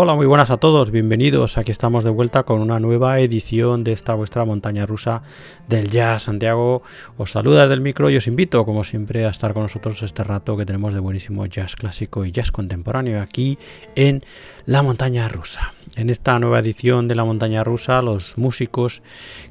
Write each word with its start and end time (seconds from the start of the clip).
Hola, 0.00 0.14
muy 0.14 0.26
buenas 0.26 0.50
a 0.50 0.58
todos, 0.58 0.92
bienvenidos. 0.92 1.58
Aquí 1.58 1.72
estamos 1.72 2.04
de 2.04 2.10
vuelta 2.10 2.44
con 2.44 2.60
una 2.60 2.78
nueva 2.78 3.18
edición 3.18 3.82
de 3.82 3.90
esta 3.90 4.14
vuestra 4.14 4.44
montaña 4.44 4.86
rusa 4.86 5.22
del 5.66 5.90
jazz. 5.90 6.22
Santiago 6.22 6.84
os 7.16 7.32
saluda 7.32 7.62
desde 7.62 7.74
el 7.74 7.80
micro 7.80 8.08
y 8.08 8.16
os 8.16 8.28
invito, 8.28 8.64
como 8.64 8.84
siempre, 8.84 9.26
a 9.26 9.30
estar 9.30 9.54
con 9.54 9.64
nosotros 9.64 10.04
este 10.04 10.22
rato 10.22 10.56
que 10.56 10.64
tenemos 10.64 10.94
de 10.94 11.00
buenísimo 11.00 11.44
jazz 11.46 11.74
clásico 11.74 12.24
y 12.24 12.30
jazz 12.30 12.52
contemporáneo 12.52 13.20
aquí 13.20 13.58
en 13.96 14.22
la 14.66 14.84
montaña 14.84 15.26
rusa. 15.26 15.74
En 15.96 16.10
esta 16.10 16.38
nueva 16.38 16.60
edición 16.60 17.08
de 17.08 17.16
la 17.16 17.24
montaña 17.24 17.64
rusa, 17.64 18.00
los 18.00 18.38
músicos 18.38 19.02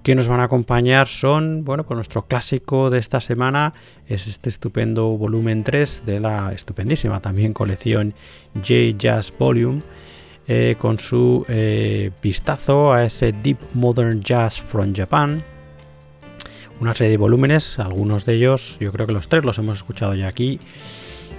que 0.01 0.15
nos 0.15 0.29
van 0.29 0.39
a 0.39 0.43
acompañar 0.43 1.07
son, 1.07 1.65
bueno, 1.65 1.83
pues 1.83 1.95
nuestro 1.95 2.21
clásico 2.21 2.89
de 2.89 2.99
esta 2.99 3.19
semana 3.19 3.73
es 4.07 4.29
este 4.29 4.47
estupendo 4.47 5.07
volumen 5.09 5.65
3 5.65 6.03
de 6.05 6.21
la 6.21 6.53
estupendísima 6.53 7.19
también 7.19 7.51
colección 7.51 8.13
J 8.55 8.97
Jazz 8.97 9.33
Volume 9.37 9.81
eh, 10.47 10.75
con 10.77 10.99
su 10.99 11.45
eh, 11.49 12.11
vistazo 12.21 12.93
a 12.93 13.03
ese 13.03 13.33
Deep 13.33 13.57
Modern 13.73 14.21
Jazz 14.21 14.61
from 14.61 14.93
Japan. 14.95 15.43
Una 16.79 16.93
serie 16.93 17.11
de 17.11 17.17
volúmenes, 17.17 17.79
algunos 17.79 18.25
de 18.25 18.35
ellos, 18.35 18.77
yo 18.79 18.91
creo 18.91 19.07
que 19.07 19.13
los 19.13 19.27
tres 19.27 19.43
los 19.43 19.57
hemos 19.57 19.77
escuchado 19.77 20.13
ya 20.13 20.27
aquí, 20.27 20.59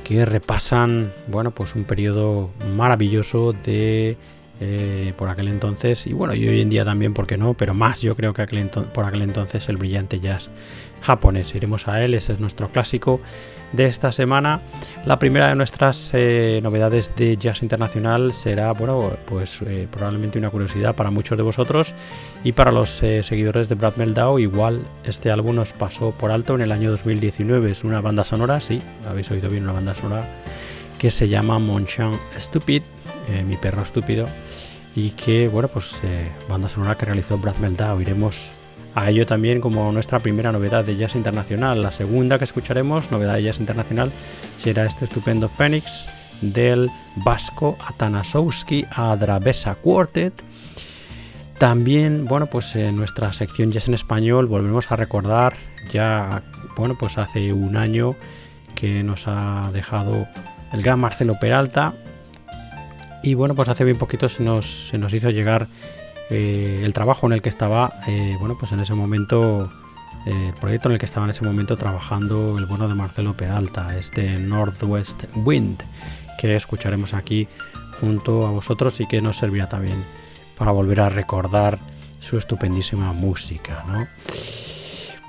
que 0.04 0.24
repasan, 0.24 1.12
bueno, 1.28 1.52
pues 1.52 1.74
un 1.74 1.84
periodo 1.84 2.50
maravilloso 2.76 3.52
de 3.52 4.16
eh, 4.60 5.12
por 5.16 5.28
aquel 5.28 5.48
entonces 5.48 6.06
y 6.06 6.12
bueno, 6.12 6.34
y 6.34 6.48
hoy 6.48 6.60
en 6.60 6.68
día 6.68 6.84
también, 6.84 7.14
¿por 7.14 7.26
qué 7.26 7.36
no? 7.36 7.54
Pero 7.54 7.74
más 7.74 8.00
yo 8.00 8.16
creo 8.16 8.34
que 8.34 8.44
por 8.92 9.04
aquel 9.04 9.22
entonces 9.22 9.68
el 9.68 9.76
brillante 9.76 10.20
jazz 10.20 10.50
japonés. 11.00 11.54
Iremos 11.54 11.86
a 11.86 12.02
él, 12.04 12.14
ese 12.14 12.32
es 12.32 12.40
nuestro 12.40 12.68
clásico 12.68 13.20
de 13.72 13.86
esta 13.86 14.10
semana. 14.10 14.60
La 15.06 15.18
primera 15.18 15.48
de 15.48 15.54
nuestras 15.54 16.10
eh, 16.12 16.60
novedades 16.62 17.14
de 17.14 17.36
jazz 17.36 17.62
internacional 17.62 18.32
será, 18.32 18.72
bueno, 18.72 19.12
pues 19.26 19.60
eh, 19.62 19.86
probablemente 19.90 20.38
una 20.38 20.50
curiosidad 20.50 20.96
para 20.96 21.10
muchos 21.10 21.38
de 21.38 21.44
vosotros 21.44 21.94
y 22.42 22.52
para 22.52 22.72
los 22.72 22.90
seguidores 22.90 23.68
de 23.68 23.76
Brad 23.76 23.96
Meldau. 23.96 24.38
Igual 24.38 24.80
este 25.04 25.30
álbum 25.30 25.56
nos 25.56 25.72
pasó 25.72 26.10
por 26.10 26.30
alto 26.30 26.54
en 26.56 26.62
el 26.62 26.72
año 26.72 26.90
2019. 26.90 27.70
Es 27.70 27.84
una 27.84 28.00
banda 28.00 28.24
sonora, 28.24 28.60
sí, 28.60 28.80
habéis 29.08 29.30
oído 29.30 29.48
bien, 29.48 29.64
una 29.64 29.72
banda 29.72 29.94
sonora 29.94 30.26
que 30.98 31.10
se 31.10 31.28
llama 31.28 31.58
Monchan 31.58 32.18
Stupid, 32.36 32.82
mi 33.46 33.56
perro 33.56 33.82
estúpido, 33.82 34.26
y 34.94 35.10
que, 35.10 35.48
bueno, 35.48 35.68
pues 35.68 36.00
banda 36.48 36.68
sonora 36.68 36.96
que 36.96 37.06
realizó 37.06 37.38
Brad 37.38 37.56
Meldau. 37.56 38.00
Iremos 38.00 38.50
a 38.94 39.10
ello 39.10 39.26
también 39.26 39.60
como 39.60 39.92
nuestra 39.92 40.18
primera 40.18 40.50
novedad 40.50 40.84
de 40.84 40.96
jazz 40.96 41.14
internacional. 41.14 41.82
La 41.82 41.92
segunda 41.92 42.38
que 42.38 42.44
escucharemos, 42.44 43.10
novedad 43.10 43.34
de 43.34 43.44
jazz 43.44 43.60
internacional, 43.60 44.10
será 44.58 44.86
este 44.86 45.04
estupendo 45.04 45.48
Phoenix 45.48 46.08
del 46.40 46.90
vasco 47.16 47.76
Atanasowski 47.86 48.86
Adravesa 48.90 49.74
Quartet. 49.76 50.42
También, 51.58 52.24
bueno, 52.24 52.46
pues 52.46 52.76
en 52.76 52.96
nuestra 52.96 53.32
sección 53.32 53.72
Jazz 53.72 53.88
en 53.88 53.94
Español 53.94 54.46
volvemos 54.46 54.92
a 54.92 54.96
recordar 54.96 55.54
ya, 55.92 56.42
bueno, 56.76 56.96
pues 56.96 57.18
hace 57.18 57.52
un 57.52 57.76
año 57.76 58.14
que 58.76 59.02
nos 59.02 59.26
ha 59.26 59.68
dejado 59.72 60.28
el 60.72 60.82
gran 60.82 61.00
Marcelo 61.00 61.34
Peralta. 61.40 61.94
Y 63.22 63.34
bueno, 63.34 63.54
pues 63.54 63.68
hace 63.68 63.84
bien 63.84 63.98
poquito 63.98 64.28
se 64.28 64.42
nos, 64.42 64.88
se 64.88 64.98
nos 64.98 65.12
hizo 65.12 65.30
llegar 65.30 65.66
eh, 66.30 66.82
el 66.84 66.92
trabajo 66.92 67.26
en 67.26 67.32
el 67.32 67.42
que 67.42 67.48
estaba, 67.48 67.92
eh, 68.06 68.36
bueno, 68.38 68.56
pues 68.58 68.72
en 68.72 68.80
ese 68.80 68.94
momento, 68.94 69.70
eh, 70.26 70.48
el 70.48 70.54
proyecto 70.54 70.88
en 70.88 70.94
el 70.94 70.98
que 70.98 71.06
estaba 71.06 71.24
en 71.24 71.30
ese 71.30 71.44
momento 71.44 71.76
trabajando 71.76 72.58
el 72.58 72.66
bueno 72.66 72.86
de 72.88 72.94
Marcelo 72.94 73.36
Peralta, 73.36 73.96
este 73.96 74.38
Northwest 74.38 75.24
Wind, 75.34 75.82
que 76.38 76.54
escucharemos 76.54 77.14
aquí 77.14 77.48
junto 78.00 78.46
a 78.46 78.50
vosotros 78.50 79.00
y 79.00 79.06
que 79.06 79.20
nos 79.20 79.38
servirá 79.38 79.68
también 79.68 80.04
para 80.56 80.70
volver 80.70 81.00
a 81.00 81.08
recordar 81.08 81.78
su 82.20 82.36
estupendísima 82.36 83.12
música, 83.12 83.84
¿no? 83.88 84.06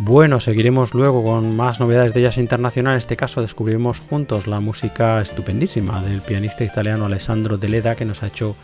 Bueno, 0.01 0.39
seguiremos 0.39 0.93
luego 0.93 1.25
con 1.25 1.57
más 1.57 1.81
novedades 1.81 2.13
de 2.13 2.21
jazz 2.21 2.37
internacional. 2.37 2.93
En 2.93 2.99
este 2.99 3.17
caso 3.17 3.41
descubriremos 3.41 3.99
juntos 3.99 4.47
la 4.47 4.61
música 4.61 5.19
estupendísima 5.19 6.01
del 6.01 6.21
pianista 6.21 6.63
italiano 6.63 7.05
Alessandro 7.05 7.57
Deleda 7.57 7.95
que 7.95 8.05
nos 8.05 8.23
ha 8.23 8.27
hecho 8.27 8.55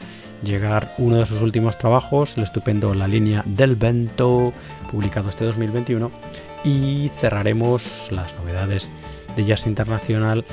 llegar 0.44 0.96
uno 0.98 1.18
de 1.18 1.26
sus 1.26 1.42
últimos 1.42 1.78
trabajos, 1.78 2.38
el 2.38 2.44
estupendo 2.44 2.94
La 2.94 3.10
línea 3.10 3.44
del 3.46 3.76
vento, 3.76 4.54
publicado 4.90 5.28
este 5.28 5.44
2021, 5.44 6.10
y 6.64 7.12
cerraremos 7.20 8.10
las 8.14 8.34
novedades 8.40 8.90
de 9.36 9.44
Jazz 9.44 9.68
Internacional 9.68 10.46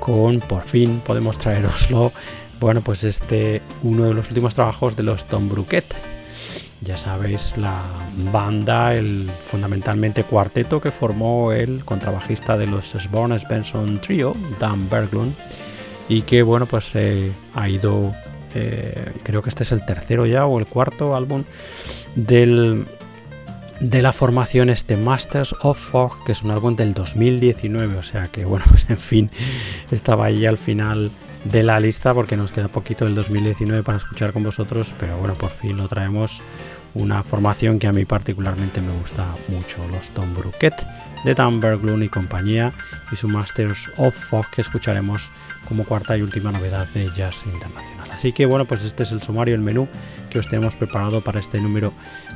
con, 0.00 0.40
por 0.40 0.64
fin, 0.64 1.00
podemos 1.02 1.38
traeroslo, 1.38 2.12
bueno, 2.60 2.82
pues 2.82 3.04
este, 3.04 3.62
uno 3.82 4.04
de 4.04 4.12
los 4.12 4.28
últimos 4.28 4.54
trabajos 4.54 4.96
de 4.96 5.02
los 5.02 5.24
Tom 5.24 5.48
Bruquet. 5.48 6.15
Ya 6.82 6.98
sabéis, 6.98 7.54
la 7.56 7.82
banda, 8.32 8.94
el 8.94 9.30
fundamentalmente 9.44 10.24
cuarteto 10.24 10.80
que 10.80 10.90
formó 10.90 11.52
el 11.52 11.84
contrabajista 11.84 12.56
de 12.56 12.66
los 12.66 12.90
Sborn 12.90 13.38
Benson 13.48 14.00
Trio, 14.00 14.32
Dan 14.60 14.88
Berglund, 14.90 15.34
y 16.08 16.22
que, 16.22 16.42
bueno, 16.42 16.66
pues 16.66 16.90
eh, 16.94 17.32
ha 17.54 17.68
ido 17.68 18.14
eh, 18.58 19.12
creo 19.22 19.42
que 19.42 19.50
este 19.50 19.64
es 19.64 19.72
el 19.72 19.84
tercero 19.84 20.24
ya 20.24 20.46
o 20.46 20.58
el 20.58 20.66
cuarto 20.66 21.14
álbum 21.14 21.44
del, 22.14 22.86
de 23.80 24.00
la 24.00 24.12
formación 24.14 24.70
este 24.70 24.96
Masters 24.96 25.54
of 25.60 25.78
Fog, 25.78 26.24
que 26.24 26.32
es 26.32 26.42
un 26.42 26.52
álbum 26.52 26.74
del 26.74 26.94
2019, 26.94 27.96
o 27.96 28.02
sea 28.02 28.28
que 28.28 28.46
bueno, 28.46 28.64
pues 28.70 28.86
en 28.88 28.96
fin, 28.96 29.30
estaba 29.90 30.26
ahí 30.26 30.46
al 30.46 30.56
final 30.56 31.10
de 31.50 31.62
la 31.62 31.78
lista 31.80 32.12
porque 32.14 32.36
nos 32.36 32.50
queda 32.50 32.68
poquito 32.68 33.04
del 33.04 33.14
2019 33.14 33.82
para 33.82 33.98
escuchar 33.98 34.32
con 34.32 34.42
vosotros, 34.42 34.94
pero 34.98 35.16
bueno, 35.18 35.34
por 35.34 35.50
fin 35.50 35.76
lo 35.76 35.88
traemos 35.88 36.42
una 36.94 37.22
formación 37.22 37.78
que 37.78 37.86
a 37.86 37.92
mí 37.92 38.04
particularmente 38.04 38.80
me 38.80 38.92
gusta 38.92 39.26
mucho, 39.48 39.78
los 39.88 40.08
Tom 40.10 40.34
Bruquet 40.34 40.74
de 41.24 41.34
Dan 41.34 41.60
Berglund 41.60 42.02
y 42.02 42.08
compañía 42.08 42.72
y 43.12 43.16
su 43.16 43.28
Masters 43.28 43.90
of 43.96 44.14
Fog 44.14 44.48
que 44.50 44.60
escucharemos 44.60 45.30
como 45.68 45.84
cuarta 45.84 46.16
y 46.16 46.22
última 46.22 46.52
novedad 46.52 46.86
de 46.94 47.10
Jazz 47.16 47.44
Internacional. 47.46 48.08
Así 48.12 48.32
que 48.32 48.46
bueno, 48.46 48.64
pues 48.64 48.84
este 48.84 49.02
es 49.02 49.12
el 49.12 49.22
sumario, 49.22 49.54
el 49.54 49.60
menú 49.60 49.88
que 50.30 50.38
os 50.38 50.48
tenemos 50.48 50.76
preparado 50.76 51.20
para 51.20 51.40
este 51.40 51.60
número 51.60 51.92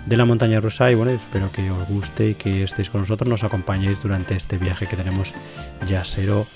de 0.07 0.17
la 0.17 0.25
montaña 0.25 0.61
rusa 0.61 0.91
y 0.91 0.95
bueno, 0.95 1.13
espero 1.13 1.51
que 1.53 1.71
os 1.71 1.89
guste 1.89 2.31
y 2.31 2.35
que 2.35 2.65
estéis 2.65 2.91
con 2.91 3.03
nosotros, 3.03 3.29
nos 3.29 3.45
acompañéis 3.45 4.03
durante 4.03 4.35
este 4.35 4.59
viaje 4.59 4.87
que 4.87 4.97
tenemos 4.97 5.33
jazzero 5.87 6.47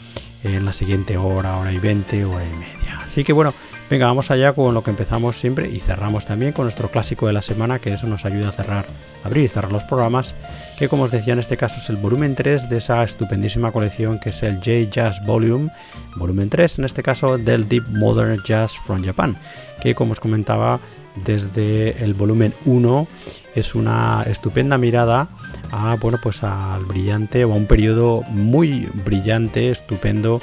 en 0.45 0.65
la 0.65 0.73
siguiente 0.73 1.17
hora, 1.17 1.57
hora 1.59 1.73
y 1.73 1.79
veinte, 1.79 2.25
hora 2.25 2.45
y 2.45 2.59
media. 2.59 2.99
Así 3.03 3.25
que 3.25 3.33
bueno, 3.33 3.55
venga, 3.91 4.07
vamos 4.07 4.31
allá 4.31 4.53
con 4.53 4.75
lo 4.75 4.83
que 4.83 4.91
empezamos 4.91 5.39
siempre 5.39 5.69
y 5.69 5.81
cerramos 5.81 6.27
también 6.27 6.53
con 6.53 6.65
nuestro 6.65 6.91
clásico 6.91 7.27
de 7.27 7.33
la 7.33 7.43
semana, 7.43 7.79
que 7.79 7.93
eso 7.93 8.07
nos 8.07 8.25
ayuda 8.25 8.51
a 8.51 8.53
cerrar, 8.53 8.87
abrir 9.25 9.45
y 9.45 9.49
cerrar 9.49 9.73
los 9.73 9.85
programas, 9.85 10.35
que 10.79 10.89
como 10.89 11.05
os 11.05 11.11
decía 11.11 11.33
en 11.33 11.39
este 11.39 11.57
caso 11.57 11.77
es 11.79 11.89
el 11.89 11.97
volumen 11.97 12.35
3 12.35 12.69
de 12.69 12.79
esa 12.79 13.03
estupendísima 13.05 13.73
colección 13.73 14.19
que 14.19 14.31
es 14.31 14.43
el 14.43 14.57
J 14.57 14.91
Jazz 14.91 15.25
Volume, 15.25 15.71
volumen 16.17 16.51
3 16.51 16.81
en 16.81 16.85
este 16.85 17.03
caso 17.03 17.39
del 17.39 17.69
Deep 17.69 17.89
Modern 17.89 18.43
Jazz 18.45 18.73
from 18.87 19.05
Japan, 19.05 19.37
que 19.81 19.95
como 19.95 20.13
os 20.13 20.21
comentaba 20.21 20.81
desde 21.25 22.03
el 22.05 22.15
volumen 22.15 22.53
1 22.65 23.07
es 23.55 23.75
una 23.75 24.25
estupenda 24.27 24.79
mirada 24.79 25.29
a 25.71 25.97
bueno 26.01 26.19
pues 26.23 26.43
al 26.43 26.85
brillante 26.85 27.45
o 27.45 27.53
a 27.53 27.57
un 27.57 27.67
periodo 27.67 28.23
muy 28.23 28.89
brillante 29.05 29.71
estupendo 29.71 30.41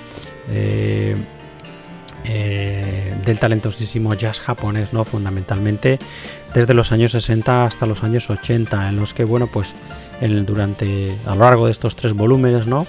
eh, 0.50 1.16
eh, 2.24 3.14
del 3.26 3.40
talentosísimo 3.40 4.14
jazz 4.14 4.40
japonés, 4.40 4.94
¿no? 4.94 5.06
Fundamentalmente 5.06 6.00
desde 6.54 6.76
los 6.76 6.92
años 6.92 7.14
60 7.14 7.66
hasta 7.66 7.88
los 7.88 8.04
años 8.04 8.30
80, 8.30 8.90
en 8.90 8.98
los 8.98 9.14
que, 9.16 9.24
bueno, 9.24 9.48
pues 9.48 9.74
durante, 10.22 11.16
a 11.26 11.36
lo 11.36 11.42
largo 11.42 11.66
de 11.66 11.72
estos 11.72 11.96
tres 11.96 12.14
volúmenes, 12.14 12.68
¿no? 12.68 12.86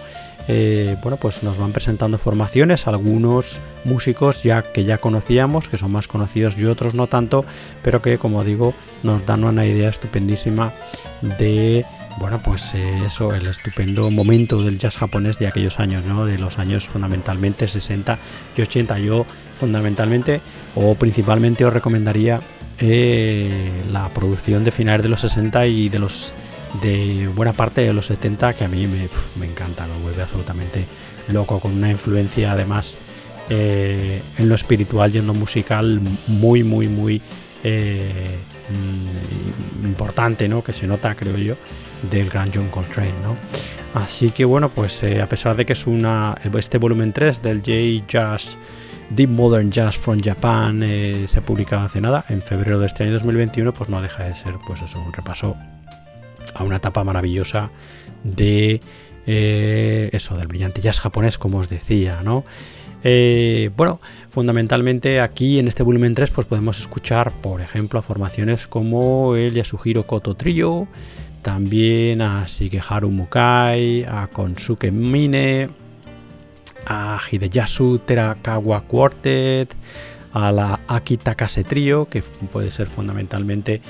Eh, 0.49 0.97
bueno, 1.03 1.19
pues 1.19 1.43
nos 1.43 1.59
van 1.59 1.73
presentando 1.73 2.19
formaciones, 2.19 2.87
algunos 2.89 3.61
músicos 3.85 4.43
ya 4.43 4.62
que 4.62 4.85
ya 4.85 4.99
conocíamos, 4.99 5.69
que 5.69 5.79
son 5.79 5.93
más 5.93 6.09
conocidos 6.09 6.59
y 6.59 6.65
otros 6.65 6.95
no 6.95 7.07
tanto, 7.07 7.45
pero 7.83 8.03
que 8.03 8.19
como 8.19 8.43
digo 8.43 8.75
nos 9.05 9.25
dan 9.25 9.45
una 9.45 9.65
idea 9.65 9.89
estupendísima 9.89 10.73
de 11.39 11.85
bueno, 12.19 12.41
pues 12.43 12.75
eh, 12.75 13.07
eso, 13.07 13.35
el 13.35 13.47
estupendo 13.47 14.11
momento 14.11 14.62
del 14.62 14.79
jazz 14.79 14.97
japonés 14.97 15.39
de 15.39 15.47
aquellos 15.47 15.81
años, 15.81 16.05
¿no? 16.05 16.27
De 16.27 16.39
los 16.39 16.59
años 16.59 16.87
fundamentalmente 16.87 17.69
60 17.69 18.19
y 18.57 18.62
80. 18.62 18.99
Yo 18.99 19.25
fundamentalmente 19.59 20.41
o 20.75 20.95
principalmente 20.95 21.65
os 21.65 21.73
recomendaría 21.73 22.41
eh, 22.79 23.83
la 23.91 24.09
producción 24.09 24.65
de 24.65 24.73
finales 24.73 25.03
de 25.03 25.09
los 25.09 25.21
60 25.23 25.67
y 25.67 25.89
de 25.89 25.99
los 25.99 26.33
de 26.81 27.29
buena 27.35 27.52
parte 27.52 27.83
de 27.83 27.93
los 27.93 28.07
70 28.07 28.55
que 28.55 28.64
a 28.64 28.69
mí 28.69 28.87
me, 28.87 29.09
me 29.38 29.47
encanta, 29.47 29.87
me 29.87 30.02
vuelve 30.02 30.23
absolutamente 30.23 30.87
loco, 31.29 31.61
con 31.61 31.73
una 31.73 31.91
influencia 31.91 32.52
además 32.52 32.97
eh, 33.50 34.23
en 34.38 34.49
lo 34.49 34.55
espiritual 34.55 35.14
y 35.14 35.19
en 35.19 35.26
lo 35.26 35.35
musical 35.35 36.00
muy, 36.29 36.62
muy, 36.62 36.88
muy 36.88 37.21
mm, 37.62 38.33
importante, 39.85 40.49
¿no? 40.49 40.64
Que 40.64 40.73
se 40.73 40.87
nota, 40.87 41.14
creo 41.14 41.37
yo 41.37 41.57
del 42.11 42.31
gran 42.31 42.50
John 42.52 42.69
Coltrane, 42.69 43.12
¿no? 43.23 43.37
Así 43.95 44.31
que 44.31 44.45
bueno, 44.45 44.71
pues 44.71 45.02
eh, 45.02 45.21
a 45.21 45.26
pesar 45.26 45.57
de 45.57 45.67
que 45.67 45.75
es 45.75 45.87
una 45.87 46.35
este 46.59 46.79
volumen 46.79 47.12
3 47.12 47.43
del 47.43 47.59
J 47.59 48.07
Jazz 48.09 48.57
Deep 49.11 49.29
Modern 49.29 49.71
Jazz 49.71 49.99
from 49.99 50.21
Japan 50.23 50.83
eh, 50.83 51.26
se 51.29 51.38
ha 51.38 51.43
publicado 51.43 51.85
hace 51.85 52.00
nada, 52.00 52.25
en 52.31 52.41
febrero 52.43 52.79
de 52.79 52.87
este 52.87 53.05
año 53.05 53.12
2021, 53.12 53.75
pues 53.75 53.91
no 53.91 54.00
deja 54.00 54.25
de 54.25 54.35
ser 54.35 54.55
pues 54.67 54.81
eso, 54.81 54.99
un 55.00 55.12
repaso 55.12 55.57
a 56.55 56.65
una 56.65 56.77
etapa 56.77 57.05
maravillosa 57.05 57.71
de 58.25 58.81
eh, 59.27 60.11
eso, 60.13 60.35
del 60.37 60.49
brillante 60.49 60.81
jazz 60.81 61.01
japonés, 61.01 61.39
como 61.39 61.59
os 61.59 61.69
decía, 61.69 62.23
¿no? 62.23 62.45
Eh, 63.05 63.71
bueno, 63.77 64.01
fundamentalmente 64.31 65.21
aquí 65.21 65.59
en 65.59 65.67
este 65.67 65.83
volumen 65.83 66.15
3 66.15 66.31
pues 66.31 66.47
podemos 66.47 66.79
escuchar, 66.79 67.33
por 67.33 67.61
ejemplo, 67.61 67.99
a 67.99 68.03
formaciones 68.03 68.67
como 68.67 69.35
el 69.35 69.55
Yasuhiro 69.55 70.07
Koto 70.07 70.35
Trio, 70.35 70.87
también 71.43 72.23
a 72.23 72.47
Shigeharu 72.47 73.11
Mukai, 73.11 74.05
a 74.05 74.29
Konsuke 74.33 74.93
Mine, 74.93 75.69
a 76.87 77.21
Hideyasu 77.31 77.99
Terakawa 77.99 78.83
Quartet, 78.83 79.75
a 80.33 80.53
la 80.53 80.81
Aki 80.87 81.18
Takase 81.18 81.64
Trio, 81.64 82.09
que 82.09 82.23
puede 82.23 82.71
ser 82.71 82.87
fundamentalmente 82.87 83.83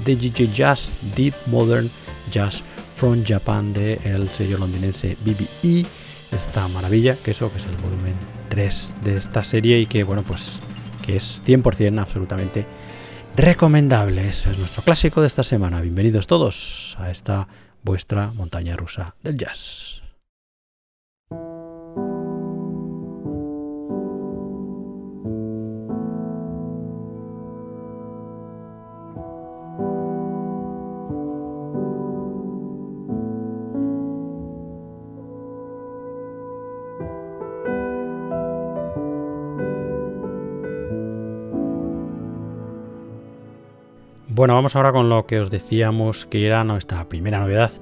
de 0.04 0.16
GG 0.16 0.52
Jazz 0.52 0.92
Deep 1.14 1.34
Modern 1.46 1.88
Jazz 2.30 2.62
from 2.96 3.24
Japan 3.24 3.72
de 3.72 3.94
el 4.04 4.28
sello 4.28 4.58
londinense 4.58 5.16
BBE. 5.24 5.86
Esta 6.32 6.68
maravilla, 6.68 7.16
que 7.16 7.32
eso 7.32 7.50
que 7.50 7.58
es 7.58 7.66
el 7.66 7.76
volumen 7.76 8.14
3 8.48 8.94
de 9.04 9.16
esta 9.16 9.42
serie 9.44 9.78
y 9.78 9.86
que 9.86 10.04
bueno, 10.04 10.22
pues 10.22 10.60
que 11.02 11.16
es 11.16 11.42
100% 11.44 12.00
absolutamente 12.00 12.66
recomendable. 13.36 14.28
Ese 14.28 14.50
es 14.50 14.58
nuestro 14.58 14.82
clásico 14.82 15.20
de 15.20 15.26
esta 15.26 15.44
semana. 15.44 15.80
Bienvenidos 15.80 16.26
todos 16.26 16.96
a 17.00 17.10
esta 17.10 17.48
vuestra 17.82 18.32
montaña 18.32 18.76
rusa 18.76 19.14
del 19.22 19.36
jazz. 19.36 19.99
Bueno, 44.40 44.54
vamos 44.54 44.74
ahora 44.74 44.90
con 44.90 45.10
lo 45.10 45.26
que 45.26 45.38
os 45.38 45.50
decíamos 45.50 46.24
que 46.24 46.46
era 46.46 46.64
nuestra 46.64 47.06
primera 47.10 47.40
novedad 47.40 47.72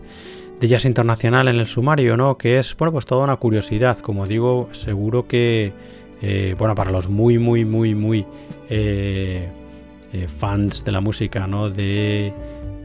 de 0.58 0.66
Jazz 0.66 0.86
Internacional 0.86 1.46
en 1.46 1.54
el 1.54 1.68
sumario, 1.68 2.16
¿no? 2.16 2.36
Que 2.36 2.58
es, 2.58 2.76
bueno, 2.76 2.90
pues 2.90 3.06
toda 3.06 3.22
una 3.22 3.36
curiosidad. 3.36 3.96
Como 3.98 4.26
digo, 4.26 4.68
seguro 4.72 5.28
que, 5.28 5.72
eh, 6.20 6.56
bueno, 6.58 6.74
para 6.74 6.90
los 6.90 7.08
muy, 7.08 7.38
muy, 7.38 7.64
muy, 7.64 7.94
muy 7.94 8.26
eh, 8.68 9.48
eh, 10.12 10.26
fans 10.26 10.84
de 10.84 10.90
la 10.90 11.00
música, 11.00 11.46
¿no? 11.46 11.70
De, 11.70 12.34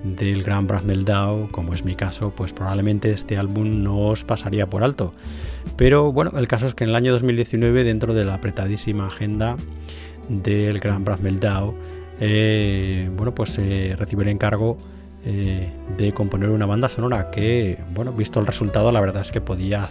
del 0.03 0.43
gran 0.43 0.67
Brad 0.67 0.83
Meldau, 0.83 1.49
como 1.49 1.73
es 1.73 1.83
mi 1.83 1.95
caso, 1.95 2.31
pues 2.35 2.53
probablemente 2.53 3.11
este 3.11 3.37
álbum 3.37 3.81
no 3.81 4.09
os 4.09 4.23
pasaría 4.23 4.67
por 4.67 4.83
alto. 4.83 5.15
Pero 5.77 6.11
bueno, 6.11 6.33
el 6.37 6.47
caso 6.47 6.67
es 6.67 6.75
que 6.75 6.83
en 6.83 6.91
el 6.91 6.95
año 6.95 7.11
2019, 7.11 7.83
dentro 7.83 8.13
de 8.13 8.23
la 8.23 8.35
apretadísima 8.35 9.07
agenda 9.07 9.57
del 10.29 10.77
gran 10.77 11.03
Brad 11.03 11.21
Meldau, 11.21 11.73
eh, 12.19 13.09
bueno, 13.15 13.33
pues 13.33 13.57
eh, 13.59 13.95
recibe 13.97 14.23
el 14.23 14.29
encargo 14.29 14.77
eh, 15.25 15.69
de 15.97 16.13
componer 16.13 16.49
una 16.49 16.65
banda 16.65 16.89
sonora 16.89 17.31
que, 17.31 17.77
bueno, 17.93 18.11
visto 18.11 18.39
el 18.39 18.45
resultado, 18.45 18.91
la 18.91 18.99
verdad 18.99 19.21
es 19.21 19.31
que 19.31 19.41
podía 19.41 19.89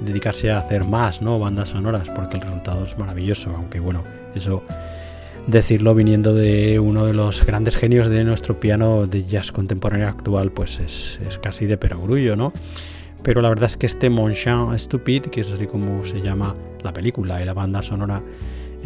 dedicarse 0.00 0.50
a 0.50 0.58
hacer 0.58 0.84
más, 0.84 1.22
¿no? 1.22 1.38
Bandas 1.38 1.68
sonoras, 1.70 2.10
porque 2.10 2.36
el 2.36 2.42
resultado 2.42 2.84
es 2.84 2.98
maravilloso, 2.98 3.50
aunque 3.54 3.80
bueno, 3.80 4.02
eso 4.34 4.62
decirlo 5.46 5.94
viniendo 5.94 6.34
de 6.34 6.78
uno 6.80 7.06
de 7.06 7.12
los 7.12 7.44
grandes 7.44 7.76
genios 7.76 8.08
de 8.08 8.24
nuestro 8.24 8.58
piano 8.58 9.06
de 9.06 9.24
jazz 9.24 9.52
contemporáneo 9.52 10.08
actual, 10.08 10.50
pues 10.50 10.80
es, 10.80 11.38
casi 11.42 11.66
de 11.66 11.76
perogrullo, 11.76 12.34
¿no? 12.36 12.52
Pero 13.22 13.40
la 13.40 13.48
verdad 13.48 13.66
es 13.66 13.76
que 13.76 13.86
este 13.86 14.10
Mon 14.10 14.34
Stupid, 14.34 15.22
que 15.22 15.42
es 15.42 15.50
así 15.50 15.66
como 15.66 16.04
se 16.04 16.20
llama 16.20 16.54
la 16.82 16.92
película 16.92 17.40
y 17.40 17.44
la 17.44 17.54
banda 17.54 17.80
sonora, 17.80 18.22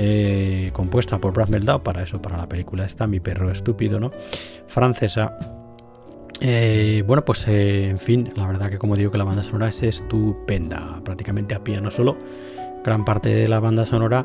eh, 0.00 0.70
compuesta 0.72 1.18
por 1.18 1.32
Brad 1.32 1.48
Meldau, 1.48 1.82
para 1.82 2.04
eso, 2.04 2.22
para 2.22 2.36
la 2.36 2.46
película 2.46 2.84
está 2.84 3.08
Mi 3.08 3.18
perro 3.18 3.50
estúpido, 3.50 3.98
¿no? 3.98 4.12
Francesa. 4.68 5.36
Eh, 6.40 7.02
bueno, 7.04 7.24
pues 7.24 7.48
eh, 7.48 7.90
en 7.90 7.98
fin, 7.98 8.30
la 8.36 8.46
verdad 8.46 8.70
que 8.70 8.78
como 8.78 8.94
digo 8.94 9.10
que 9.10 9.18
la 9.18 9.24
banda 9.24 9.42
sonora 9.42 9.68
es 9.68 9.82
estupenda, 9.82 11.00
prácticamente 11.04 11.56
a 11.56 11.64
piano 11.64 11.90
solo, 11.90 12.16
gran 12.84 13.04
parte 13.04 13.28
de 13.28 13.48
la 13.48 13.58
banda 13.58 13.84
sonora 13.84 14.24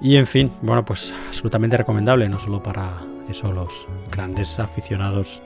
y 0.00 0.16
en 0.16 0.28
fin, 0.28 0.52
bueno, 0.62 0.84
pues 0.84 1.12
absolutamente 1.26 1.76
recomendable, 1.76 2.28
no 2.28 2.38
solo 2.38 2.62
para 2.62 2.94
eso 3.28 3.50
los 3.52 3.88
grandes 4.12 4.60
aficionados 4.60 5.42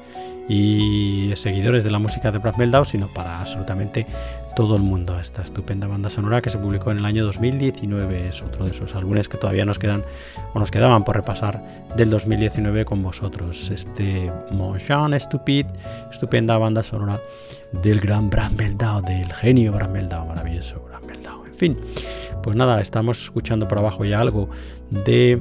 y 0.49 1.33
seguidores 1.37 1.83
de 1.85 1.91
la 1.91 1.99
música 1.99 2.31
de 2.31 2.39
Brad 2.39 2.57
Meldau, 2.57 2.85
sino 2.85 3.09
para 3.09 3.41
absolutamente 3.41 4.07
todo 4.55 4.77
el 4.77 4.83
mundo. 4.83 5.19
Esta 5.19 5.43
estupenda 5.43 5.87
banda 5.87 6.11
sonora 6.11 6.43
que 6.43 6.51
se 6.51 6.59
publicó 6.59 6.91
en 6.91 6.99
el 6.99 7.05
año 7.05 7.25
2019 7.25 8.29
es 8.29 8.43
otro 8.43 8.65
de 8.65 8.73
esos 8.73 8.95
álbumes 8.95 9.29
que 9.29 9.39
todavía 9.39 9.65
nos 9.65 9.79
quedan 9.79 10.05
o 10.53 10.59
nos 10.59 10.71
quedaban 10.71 11.05
por 11.05 11.17
repasar 11.17 11.87
del 11.97 12.11
2019 12.11 12.85
con 12.85 13.03
vosotros. 13.03 13.71
Este 13.71 14.33
Mon 14.51 14.79
Stupid, 15.19 15.67
estupenda 16.11 16.59
banda 16.59 16.83
sonora 16.83 17.21
del 17.83 18.01
gran 18.01 18.31
Brad 18.31 18.53
Meldau, 18.53 19.03
del 19.03 19.33
genio 19.33 19.73
Brad 19.73 19.91
Meldau, 19.91 20.27
maravilloso 20.27 20.81
Brad 20.81 21.03
Meldau. 21.03 21.45
En 21.47 21.57
fin, 21.57 21.79
pues 22.43 22.57
nada, 22.57 22.81
estamos 22.81 23.23
escuchando 23.23 23.69
por 23.69 23.79
abajo 23.79 24.05
ya 24.05 24.21
algo 24.21 24.51
de 24.91 25.41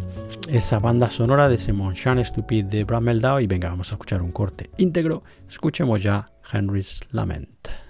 esa 0.50 0.80
banda 0.80 1.10
sonora 1.10 1.50
de 1.50 1.56
ese 1.56 1.74
Mon 1.74 1.96
Stupid 1.96 2.66
de 2.66 2.84
Brad 2.84 3.02
Meldau 3.02 3.40
y 3.40 3.48
venga, 3.48 3.70
vamos 3.70 3.92
a 3.92 3.96
escuchar 3.96 4.22
un 4.22 4.32
corte 4.32 4.70
íntegro. 4.78 5.24
Escuchemos 5.50 6.02
ya 6.02 6.26
Henry's 6.52 7.02
Lament. 7.12 7.81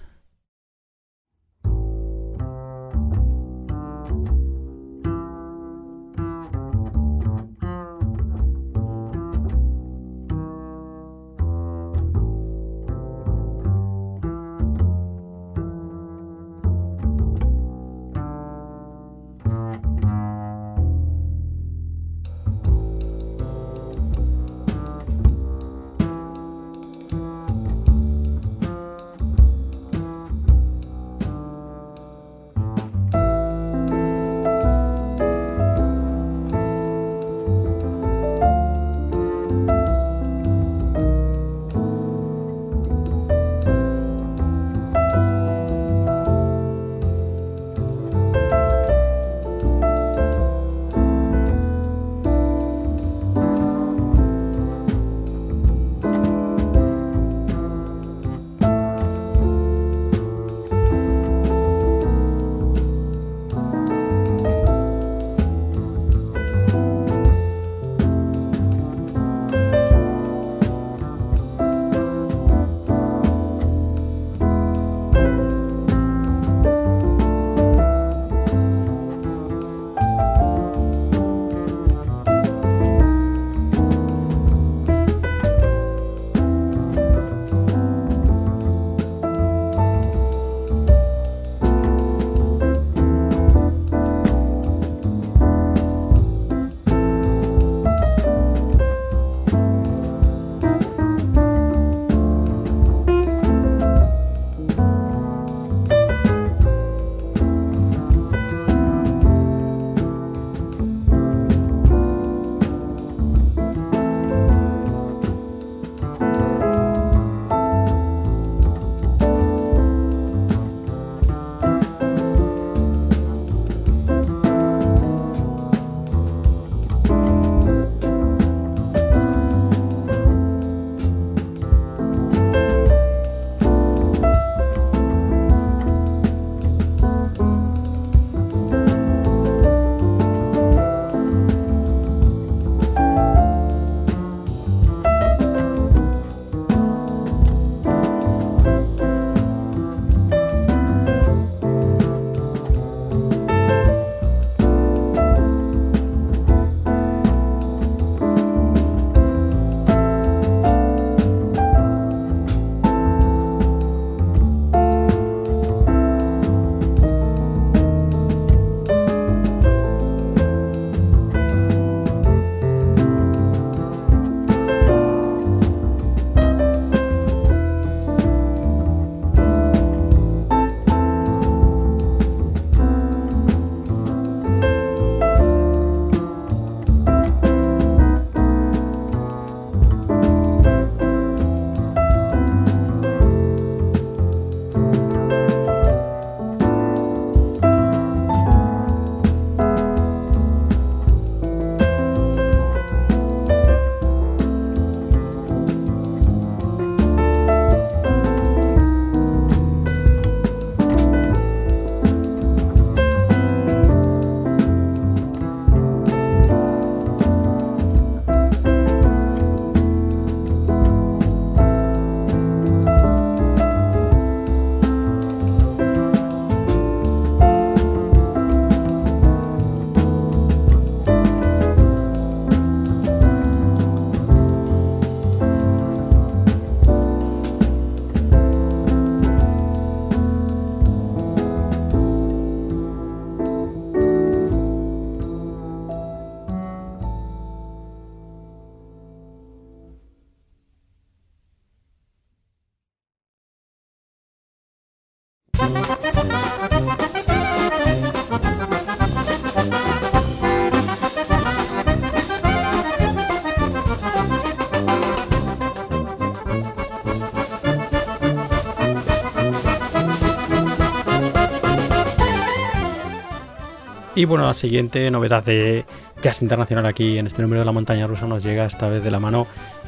Y 274.22 274.26
bueno, 274.26 274.46
la 274.46 274.54
siguiente 274.54 275.10
novedad 275.10 275.44
de 275.44 275.84
jazz 276.22 276.44
internacional 276.44 276.86
aquí 276.86 277.18
en 277.18 277.26
este 277.26 277.42
número 277.42 277.62
de 277.62 277.66
la 277.66 277.72
montaña 277.72 278.06
rusa 278.06 278.28
nos 278.28 278.44
llega 278.44 278.68
esta 278.68 278.88
vez 278.88 279.04
de 279.04 279.10
la 279.10 279.20
mano 279.20 279.48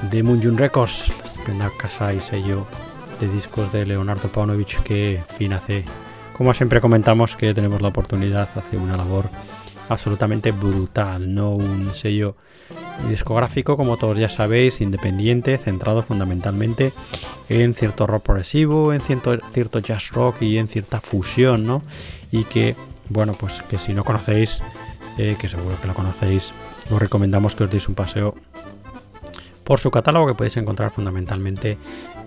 de 0.10 0.24
Munjun 0.24 0.58
Records, 0.58 1.14
la 1.20 1.24
estupenda 1.24 1.72
casa 1.78 2.12
y 2.16 2.20
sello 2.20 2.66
de 3.22 3.28
discos 3.28 3.72
de 3.72 3.86
Leonardo 3.86 4.30
Paunovic 4.30 4.82
que 4.82 5.22
fin 5.38 5.54
hace, 5.54 5.86
como 6.36 6.52
siempre 6.56 6.82
comentamos, 6.82 7.36
que 7.36 7.54
tenemos 7.54 7.80
la 7.84 7.90
oportunidad, 7.90 8.50
hace 8.56 8.76
una 8.76 8.98
labor 8.98 9.30
absolutamente 9.90 10.52
brutal, 10.52 11.32
no 11.32 11.52
un 11.52 11.94
sello 11.94 12.36
discográfico, 13.08 13.78
como 13.78 13.98
todos 13.98 14.18
ya 14.18 14.30
sabéis, 14.30 14.82
independiente, 14.82 15.60
centrado 15.60 16.02
fundamentalmente 16.02 16.92
en 17.50 17.76
cierto 17.76 18.08
rock 18.08 18.24
progresivo, 18.24 18.94
en 18.94 19.02
cierto, 19.02 19.38
cierto 19.52 19.78
jazz 19.78 20.10
rock 20.10 20.42
y 20.42 20.58
en 20.58 20.70
cierta 20.70 21.00
fusión, 21.02 21.68
¿no? 21.68 21.84
Y 22.32 22.46
que, 22.46 22.76
bueno, 23.10 23.34
pues 23.34 23.62
que 23.70 23.78
si 23.78 23.94
no 23.94 24.04
conocéis, 24.04 24.62
eh, 25.18 25.36
que 25.40 25.50
seguro 25.50 25.80
que 25.82 25.88
lo 25.88 25.94
conocéis, 25.94 26.52
os 26.90 27.00
recomendamos 27.00 27.56
que 27.56 27.64
os 27.64 27.70
deis 27.70 27.88
un 27.88 27.96
paseo 27.96 28.36
por 29.64 29.80
su 29.80 29.92
catálogo 29.92 30.28
que 30.28 30.36
podéis 30.36 30.58
encontrar 30.58 30.92
fundamentalmente 30.92 31.78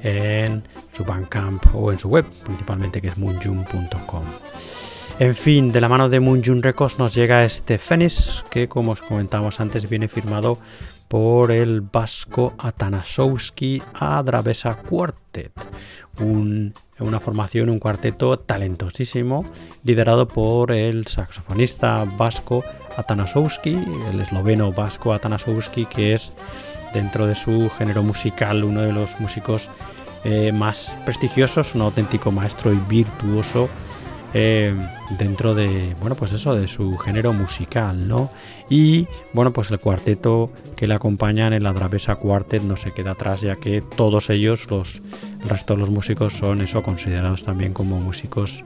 en 0.03 0.63
su 0.93 1.05
Bandcamp 1.05 1.75
o 1.75 1.93
en 1.93 1.99
su 1.99 2.09
web, 2.09 2.25
principalmente 2.45 3.01
que 3.01 3.09
es 3.09 3.19
moonjun.com. 3.19 4.25
En 5.19 5.35
fin, 5.35 5.73
de 5.73 5.81
la 5.81 5.89
mano 5.89 6.11
de 6.11 6.21
Moonjun 6.21 6.63
Records 6.63 6.99
nos 6.99 7.15
llega 7.15 7.45
este 7.45 7.79
Fenix, 7.79 8.45
que 8.51 8.69
como 8.69 8.93
os 8.93 9.01
comentamos 9.01 9.61
antes 9.61 9.89
viene 9.89 10.09
firmado 10.09 10.59
por 11.09 11.53
el 11.53 11.81
vasco 11.81 12.53
Atanasowski 12.59 13.81
Adravesa 13.95 14.75
Quartet, 14.75 15.53
una 16.99 17.21
formación, 17.21 17.69
un 17.69 17.79
cuarteto 17.79 18.39
talentosísimo, 18.39 19.45
liderado 19.85 20.27
por 20.27 20.73
el 20.73 21.07
saxofonista 21.07 22.05
vasco 22.05 22.65
Atanasowski, 22.97 23.79
el 24.11 24.21
esloveno 24.21 24.73
vasco 24.73 25.13
Atanasowski, 25.13 25.87
que 25.87 26.15
es 26.15 26.33
dentro 26.95 27.27
de 27.27 27.35
su 27.35 27.71
género 27.77 28.03
musical 28.03 28.65
uno 28.65 28.83
de 28.83 28.93
los 28.93 29.21
músicos 29.21 29.69
eh, 30.25 30.53
más 30.53 30.97
prestigiosos, 31.05 31.75
un 31.75 31.83
auténtico 31.83 32.33
maestro 32.33 32.73
y 32.73 32.77
virtuoso 32.89 33.69
eh, 34.39 34.75
dentro 35.17 35.55
de, 35.55 35.97
bueno, 35.99 36.15
pues 36.15 36.31
eso, 36.33 36.55
de 36.55 36.69
su 36.69 36.99
género 36.99 37.33
musical, 37.33 38.07
¿no? 38.07 38.31
Y, 38.69 39.07
bueno, 39.33 39.51
pues 39.55 39.71
el 39.71 39.79
cuarteto 39.79 40.53
que 40.77 40.87
le 40.87 40.93
acompañan 40.93 41.55
en 41.55 41.63
la 41.63 41.73
Travesa 41.73 42.17
Quartet 42.17 42.63
no 42.63 42.77
se 42.77 42.93
queda 42.93 43.13
atrás, 43.13 43.41
ya 43.41 43.57
que 43.57 43.81
todos 43.81 44.29
ellos, 44.29 44.71
los, 44.71 45.01
el 45.43 45.49
resto 45.49 45.73
de 45.73 45.81
los 45.81 45.89
músicos, 45.89 46.35
son 46.35 46.61
eso, 46.61 46.83
considerados 46.83 47.45
también 47.45 47.73
como 47.73 47.99
músicos 47.99 48.63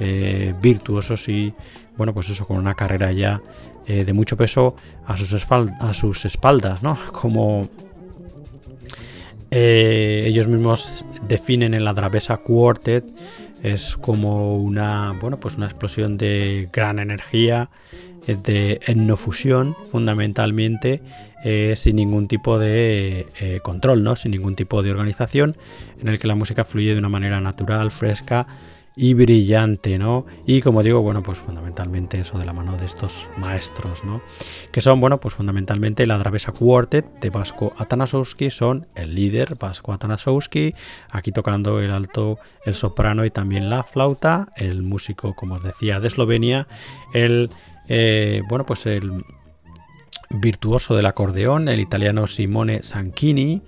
eh, 0.00 0.54
virtuosos 0.60 1.28
y, 1.28 1.54
bueno, 1.96 2.12
pues 2.12 2.28
eso, 2.28 2.44
con 2.44 2.56
una 2.56 2.74
carrera 2.74 3.12
ya 3.12 3.40
eh, 3.86 4.04
de 4.04 4.12
mucho 4.12 4.36
peso 4.36 4.74
a 5.06 5.16
sus, 5.16 5.32
a 5.52 5.94
sus 5.94 6.24
espaldas, 6.24 6.82
¿no? 6.82 6.98
Como 7.12 7.68
ellos 9.54 10.48
mismos 10.48 11.04
definen 11.28 11.74
en 11.74 11.84
la 11.84 11.94
Travesa 11.94 12.38
Quartet 12.38 13.04
es 13.62 13.96
como 13.96 14.56
una, 14.56 15.16
bueno, 15.20 15.38
pues 15.38 15.56
una 15.56 15.66
explosión 15.66 16.18
de 16.18 16.68
gran 16.72 16.98
energía, 16.98 17.70
eh, 18.26 18.36
de 18.42 18.80
etnofusión 18.86 19.76
fundamentalmente, 19.90 21.00
eh, 21.44 21.74
sin 21.76 21.96
ningún 21.96 22.28
tipo 22.28 22.58
de 22.58 23.26
eh, 23.40 23.60
control, 23.62 24.02
¿no? 24.02 24.16
sin 24.16 24.32
ningún 24.32 24.56
tipo 24.56 24.82
de 24.82 24.90
organización, 24.90 25.56
en 26.00 26.08
el 26.08 26.18
que 26.18 26.26
la 26.26 26.34
música 26.34 26.64
fluye 26.64 26.92
de 26.92 26.98
una 26.98 27.08
manera 27.08 27.40
natural, 27.40 27.90
fresca, 27.90 28.46
y 28.94 29.14
brillante, 29.14 29.98
¿no? 29.98 30.26
Y 30.46 30.60
como 30.60 30.82
digo, 30.82 31.00
bueno, 31.00 31.22
pues 31.22 31.38
fundamentalmente 31.38 32.20
eso 32.20 32.38
de 32.38 32.44
la 32.44 32.52
mano 32.52 32.76
de 32.76 32.84
estos 32.84 33.26
maestros, 33.38 34.04
¿no? 34.04 34.20
Que 34.70 34.80
son, 34.80 35.00
bueno, 35.00 35.18
pues 35.18 35.34
fundamentalmente 35.34 36.06
la 36.06 36.18
Dravesa 36.18 36.52
Quartet 36.52 37.20
de 37.20 37.30
Vasco 37.30 37.72
Atanasowski, 37.78 38.50
son 38.50 38.86
el 38.94 39.14
líder 39.14 39.56
Vasco 39.56 39.92
Atanasowski, 39.92 40.74
aquí 41.10 41.32
tocando 41.32 41.80
el 41.80 41.90
alto, 41.90 42.38
el 42.64 42.74
soprano 42.74 43.24
y 43.24 43.30
también 43.30 43.70
la 43.70 43.82
flauta, 43.82 44.48
el 44.56 44.82
músico, 44.82 45.34
como 45.34 45.54
os 45.54 45.62
decía, 45.62 46.00
de 46.00 46.08
Eslovenia, 46.08 46.66
el, 47.14 47.50
eh, 47.88 48.42
bueno, 48.48 48.66
pues 48.66 48.86
el 48.86 49.24
virtuoso 50.32 50.94
del 50.94 51.06
acordeón, 51.06 51.68
el 51.68 51.80
italiano 51.80 52.26
Simone 52.26 52.82
Sanchini, 52.82 53.62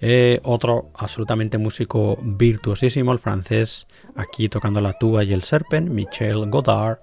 eh, 0.00 0.40
otro 0.44 0.90
absolutamente 0.94 1.58
músico 1.58 2.18
virtuosísimo, 2.22 3.12
el 3.12 3.18
francés, 3.18 3.86
aquí 4.14 4.48
tocando 4.48 4.80
la 4.80 4.92
tuba 4.92 5.24
y 5.24 5.32
el 5.32 5.42
serpen, 5.42 5.94
Michel 5.94 6.48
Godard. 6.50 6.98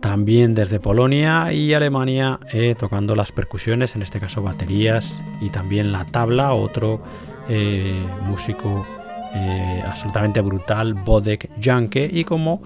También 0.00 0.54
desde 0.54 0.80
Polonia 0.80 1.52
y 1.52 1.72
Alemania 1.72 2.38
eh, 2.52 2.74
tocando 2.78 3.16
las 3.16 3.32
percusiones, 3.32 3.96
en 3.96 4.02
este 4.02 4.20
caso 4.20 4.42
baterías 4.42 5.14
y 5.40 5.48
también 5.48 5.92
la 5.92 6.04
tabla, 6.04 6.52
otro 6.52 7.02
eh, 7.48 8.02
músico 8.22 8.86
absolutamente 9.84 10.40
brutal, 10.40 10.94
Bodek 10.94 11.50
Janke. 11.60 12.08
Y 12.12 12.22
como 12.22 12.62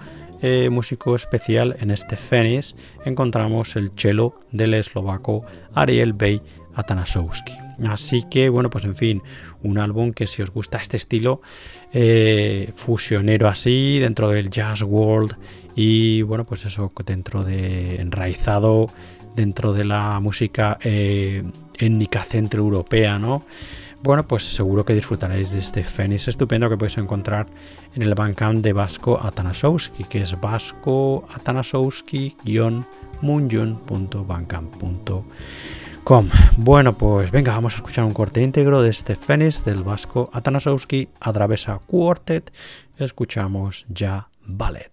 músico 0.71 1.17
especial 1.17 1.75
en 1.81 1.91
este 1.91 2.17
Fénix 2.17 2.77
encontramos 3.07 3.75
el 3.75 3.91
cello 3.97 4.35
del 4.53 4.75
eslovaco 4.75 5.43
Ariel 5.75 6.13
Bey 6.13 6.43
Atanasowski. 6.75 7.68
Así 7.87 8.25
que, 8.29 8.49
bueno, 8.49 8.71
pues 8.71 8.85
en 8.85 8.97
fin, 8.97 9.23
un 9.63 9.79
álbum 9.79 10.13
que 10.13 10.27
si 10.27 10.43
os 10.43 10.51
gusta 10.51 10.79
este 10.79 10.97
estilo 10.97 11.41
eh, 11.93 12.73
fusionero 12.75 13.49
así, 13.49 13.99
dentro 13.99 14.31
del 14.31 14.51
jazz 14.51 14.83
world 14.83 15.37
y, 15.77 16.23
bueno, 16.23 16.45
pues 16.45 16.65
eso, 16.65 16.93
dentro 17.07 17.45
de 17.45 18.01
enraizado, 18.01 18.91
dentro 19.37 19.73
de 19.73 19.85
la 19.85 20.19
música 20.21 20.79
eh, 20.83 21.45
étnica 21.79 22.23
centroeuropea, 22.25 23.19
¿no? 23.19 23.45
Bueno, 24.03 24.27
pues 24.27 24.45
seguro 24.45 24.85
que 24.85 24.95
disfrutaréis 24.95 25.51
de 25.51 25.59
este 25.59 25.83
Fénix 25.83 26.29
estupendo 26.29 26.69
que 26.69 26.77
podéis 26.77 26.99
encontrar 26.99 27.47
en 27.95 28.03
el 28.03 28.15
Bandcamp 28.15 28.63
de 28.63 28.73
Vasco 28.73 29.19
Atanasowski, 29.21 30.05
que 30.05 30.23
es 30.23 30.41
vasco 30.41 31.27
atanasowski-munjun.bandcamp.com 36.09 36.31
bueno, 36.57 36.95
pues 36.95 37.31
venga, 37.31 37.53
vamos 37.53 37.75
a 37.75 37.77
escuchar 37.77 38.05
un 38.05 38.15
corte 38.15 38.41
íntegro 38.41 38.81
de 38.81 38.89
este 38.89 39.15
Fénix 39.15 39.63
del 39.67 39.83
vasco 39.83 40.31
Atanasowski 40.33 41.11
a 41.21 41.35
travesa 41.35 41.81
Quartet. 41.87 42.51
Escuchamos 42.97 43.85
ya 43.91 44.31
Ballet. 44.41 44.91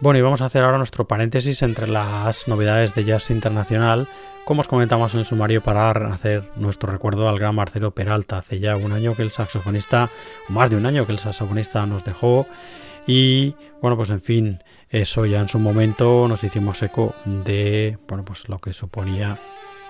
Bueno, 0.00 0.20
y 0.20 0.22
vamos 0.22 0.42
a 0.42 0.44
hacer 0.44 0.62
ahora 0.62 0.78
nuestro 0.78 1.08
paréntesis 1.08 1.60
entre 1.62 1.88
las 1.88 2.46
novedades 2.46 2.94
de 2.94 3.04
jazz 3.04 3.30
internacional, 3.30 4.06
como 4.44 4.60
os 4.60 4.68
comentamos 4.68 5.12
en 5.14 5.20
el 5.20 5.26
sumario, 5.26 5.60
para 5.60 5.90
hacer 6.12 6.44
nuestro 6.54 6.92
recuerdo 6.92 7.28
al 7.28 7.40
gran 7.40 7.56
Marcelo 7.56 7.90
Peralta. 7.90 8.38
Hace 8.38 8.60
ya 8.60 8.76
un 8.76 8.92
año 8.92 9.16
que 9.16 9.22
el 9.22 9.32
saxofonista, 9.32 10.08
o 10.48 10.52
más 10.52 10.70
de 10.70 10.76
un 10.76 10.86
año 10.86 11.04
que 11.04 11.10
el 11.10 11.18
saxofonista 11.18 11.84
nos 11.84 12.04
dejó, 12.04 12.46
y 13.08 13.56
bueno, 13.82 13.96
pues 13.96 14.10
en 14.10 14.22
fin, 14.22 14.58
eso 14.88 15.26
ya 15.26 15.40
en 15.40 15.48
su 15.48 15.58
momento 15.58 16.28
nos 16.28 16.44
hicimos 16.44 16.80
eco 16.80 17.16
de 17.24 17.98
bueno, 18.06 18.24
pues 18.24 18.48
lo 18.48 18.60
que 18.60 18.72
suponía 18.72 19.36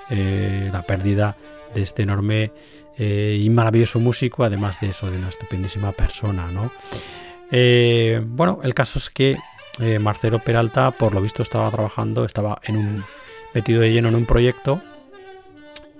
eh, 0.09 0.70
la 0.72 0.82
pérdida 0.82 1.36
de 1.74 1.82
este 1.82 2.04
enorme 2.04 2.50
eh, 2.96 3.38
y 3.38 3.50
maravilloso 3.50 4.00
músico, 4.00 4.42
además 4.42 4.80
de 4.80 4.88
eso, 4.88 5.11
de 5.11 5.18
una 5.18 5.28
estupendísima 5.28 5.92
persona, 5.92 6.46
¿no? 6.50 6.72
Eh, 7.50 8.22
bueno, 8.24 8.61
el 8.62 8.72
caso 8.72 8.98
es 8.98 9.11
que 9.11 9.36
eh, 9.81 9.99
Marcelo 9.99 10.39
Peralta, 10.39 10.91
por 10.91 11.14
lo 11.14 11.20
visto, 11.20 11.43
estaba 11.43 11.70
trabajando, 11.70 12.24
estaba 12.24 12.61
en 12.64 12.76
un, 12.76 13.05
metido 13.55 13.81
de 13.81 13.93
lleno 13.93 14.09
en 14.09 14.14
un 14.14 14.26
proyecto 14.26 14.81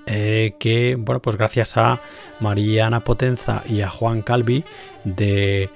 eh, 0.07 0.55
que, 0.59 0.97
bueno, 0.99 1.21
pues 1.21 1.37
gracias 1.37 1.77
a 1.77 2.01
Mariana 2.41 3.01
Potenza 3.01 3.63
y 3.67 3.83
a 3.83 3.91
Juan 3.91 4.23
Calvi 4.23 4.65
de 5.05 5.71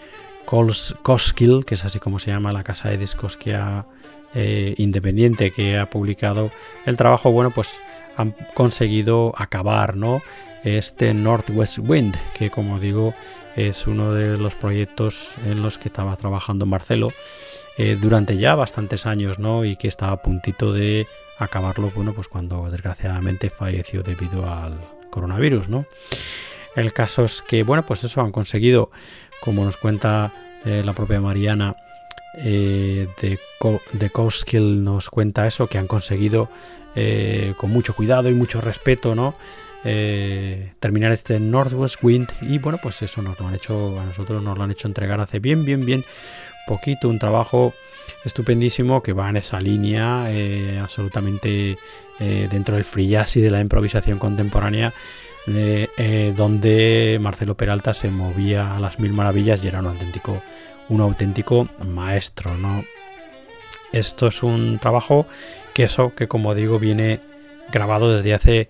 Koskil, 0.44 1.64
que 1.64 1.74
es 1.74 1.84
así 1.84 1.98
como 1.98 2.18
se 2.18 2.30
llama 2.30 2.52
la 2.52 2.64
casa 2.64 2.88
de 2.88 2.98
discos 2.98 3.36
que 3.36 3.54
ha 3.54 3.84
eh, 4.34 4.74
independiente 4.78 5.50
que 5.50 5.78
ha 5.78 5.90
publicado 5.90 6.50
el 6.86 6.96
trabajo, 6.96 7.30
bueno, 7.30 7.50
pues 7.50 7.80
han 8.16 8.34
conseguido 8.54 9.32
acabar, 9.36 9.96
¿no? 9.96 10.22
Este 10.64 11.12
Northwest 11.12 11.78
Wind, 11.78 12.16
que 12.34 12.50
como 12.50 12.78
digo 12.78 13.14
es 13.56 13.86
uno 13.86 14.12
de 14.12 14.38
los 14.38 14.54
proyectos 14.54 15.36
en 15.44 15.62
los 15.62 15.76
que 15.76 15.88
estaba 15.88 16.16
trabajando 16.16 16.64
Marcelo 16.64 17.12
eh, 17.76 17.98
durante 18.00 18.36
ya 18.36 18.54
bastantes 18.54 19.06
años, 19.06 19.38
¿no? 19.38 19.64
Y 19.64 19.76
que 19.76 19.88
estaba 19.88 20.12
a 20.12 20.22
puntito 20.22 20.72
de 20.72 21.06
acabarlo, 21.38 21.90
bueno, 21.94 22.12
pues 22.14 22.28
cuando 22.28 22.68
desgraciadamente 22.70 23.50
falleció 23.50 24.02
debido 24.02 24.48
al 24.48 24.78
coronavirus, 25.10 25.68
¿no? 25.68 25.86
El 26.76 26.92
caso 26.92 27.24
es 27.24 27.42
que, 27.42 27.62
bueno, 27.62 27.84
pues 27.84 28.04
eso 28.04 28.22
han 28.22 28.32
conseguido, 28.32 28.90
como 29.40 29.64
nos 29.64 29.76
cuenta 29.76 30.32
eh, 30.64 30.82
la 30.84 30.94
propia 30.94 31.20
Mariana 31.20 31.76
eh, 32.34 33.08
de, 33.20 33.38
de 33.92 34.60
nos 34.60 35.10
cuenta 35.10 35.46
eso, 35.46 35.66
que 35.66 35.78
han 35.78 35.86
conseguido 35.86 36.48
con 37.56 37.70
mucho 37.70 37.94
cuidado 37.94 38.28
y 38.28 38.34
mucho 38.34 38.60
respeto, 38.60 39.14
¿no? 39.14 39.34
terminar 39.82 41.10
este 41.10 41.40
Northwest 41.40 41.96
Wind 42.04 42.28
y 42.40 42.58
bueno 42.58 42.78
pues 42.80 43.02
eso 43.02 43.20
nos 43.20 43.40
lo 43.40 43.48
han 43.48 43.54
hecho 43.56 43.98
a 43.98 44.04
nosotros 44.04 44.40
nos 44.40 44.56
lo 44.56 44.62
han 44.62 44.70
hecho 44.70 44.86
entregar 44.86 45.20
hace 45.20 45.40
bien 45.40 45.64
bien 45.64 45.84
bien 45.84 46.04
poquito, 46.66 47.08
un 47.08 47.18
trabajo 47.18 47.74
estupendísimo 48.24 49.02
que 49.02 49.12
va 49.12 49.28
en 49.28 49.36
esa 49.36 49.60
línea 49.60 50.26
eh, 50.28 50.78
absolutamente 50.80 51.76
eh, 52.20 52.48
dentro 52.50 52.76
del 52.76 52.84
free 52.84 53.08
jazz 53.08 53.36
y 53.36 53.40
de 53.40 53.50
la 53.50 53.60
improvisación 53.60 54.18
contemporánea 54.18 54.92
eh, 55.48 56.32
donde 56.36 57.18
Marcelo 57.20 57.56
Peralta 57.56 57.94
se 57.94 58.10
movía 58.10 58.76
a 58.76 58.80
las 58.80 59.00
mil 59.00 59.12
maravillas 59.12 59.62
y 59.64 59.68
era 59.68 59.80
un 59.80 59.86
auténtico 59.86 60.40
un 60.92 61.00
auténtico 61.00 61.64
maestro 61.84 62.56
no 62.56 62.84
esto 63.92 64.28
es 64.28 64.42
un 64.42 64.78
trabajo 64.78 65.26
que 65.74 65.84
eso 65.84 66.14
que 66.14 66.28
como 66.28 66.54
digo 66.54 66.78
viene 66.78 67.20
grabado 67.70 68.16
desde 68.16 68.34
hace 68.34 68.68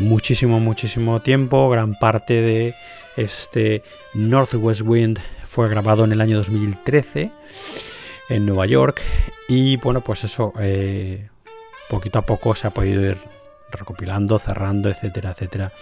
muchísimo 0.00 0.60
muchísimo 0.60 1.20
tiempo. 1.20 1.70
Gran 1.70 1.94
parte 1.94 2.42
de 2.42 2.74
este 3.16 3.82
Northwest 4.14 4.82
Wind 4.82 5.18
fue 5.48 5.68
grabado 5.68 6.04
en 6.04 6.12
el 6.12 6.20
año 6.20 6.36
2013 6.36 7.30
en 8.28 8.46
Nueva 8.46 8.66
York. 8.66 9.00
Y 9.48 9.76
bueno, 9.76 10.02
pues 10.02 10.24
eso, 10.24 10.52
eh, 10.60 11.28
poquito 11.88 12.18
a 12.18 12.22
poco 12.22 12.54
se 12.54 12.66
ha 12.66 12.70
podido 12.70 13.02
ir 13.02 13.16
recopilando, 13.70 14.38
cerrando, 14.38 14.90
etcétera, 14.90 15.30
etcétera, 15.30 15.72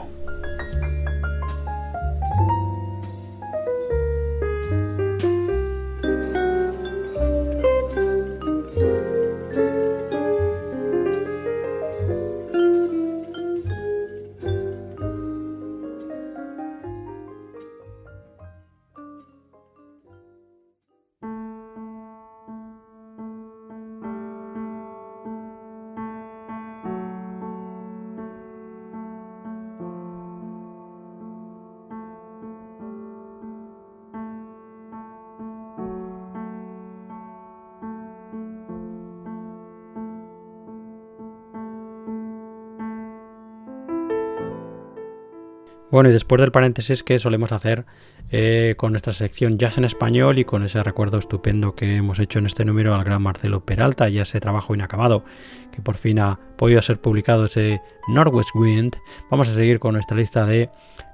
Bueno, 45.91 46.09
y 46.09 46.13
después 46.13 46.39
del 46.39 46.53
paréntesis 46.53 47.03
que 47.03 47.19
solemos 47.19 47.51
hacer 47.51 47.85
eh, 48.31 48.75
con 48.77 48.93
nuestra 48.93 49.11
sección 49.11 49.57
Jazz 49.57 49.77
en 49.77 49.83
Español 49.83 50.39
y 50.39 50.45
con 50.45 50.63
ese 50.63 50.81
recuerdo 50.81 51.17
estupendo 51.17 51.75
que 51.75 51.97
hemos 51.97 52.17
hecho 52.19 52.39
en 52.39 52.45
este 52.45 52.63
número 52.63 52.95
al 52.95 53.03
gran 53.03 53.21
Marcelo 53.21 53.65
Peralta 53.65 54.07
y 54.07 54.17
ese 54.17 54.39
trabajo 54.39 54.73
inacabado 54.73 55.25
que 55.73 55.81
por 55.81 55.97
fin 55.97 56.19
ha 56.19 56.39
podido 56.57 56.81
ser 56.81 57.01
publicado, 57.01 57.43
ese 57.43 57.81
Northwest 58.07 58.55
Wind, 58.55 58.95
vamos 59.29 59.49
a 59.49 59.53
seguir 59.53 59.79
con 59.79 59.95
nuestra 59.95 60.15
lista 60.15 60.45
de 60.45 60.69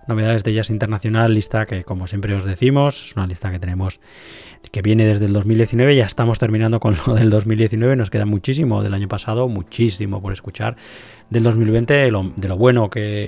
novedades 0.08 0.44
de 0.44 0.54
jazz 0.54 0.70
internacional, 0.70 1.34
lista 1.34 1.66
que 1.66 1.84
como 1.84 2.06
siempre 2.06 2.36
os 2.36 2.46
decimos, 2.46 3.02
es 3.02 3.16
una 3.16 3.26
lista 3.26 3.52
que 3.52 3.58
tenemos 3.58 4.00
que 4.72 4.84
viene 4.84 5.06
desde 5.06 5.26
el 5.26 5.34
2019, 5.34 5.96
ya 5.96 6.06
estamos 6.06 6.38
terminando 6.38 6.80
con 6.80 6.96
lo 7.08 7.16
del 7.16 7.32
2019, 7.32 7.96
nos 7.96 8.12
queda 8.12 8.26
muchísimo 8.26 8.84
del 8.84 8.94
año 8.94 9.08
pasado, 9.08 9.48
muchísimo 9.48 10.22
por 10.22 10.34
escuchar. 10.34 10.76
Del 11.30 11.44
2020, 11.44 11.94
de 11.94 12.12
lo, 12.12 12.32
de 12.36 12.48
lo 12.48 12.58
bueno 12.58 12.90
que 12.90 13.28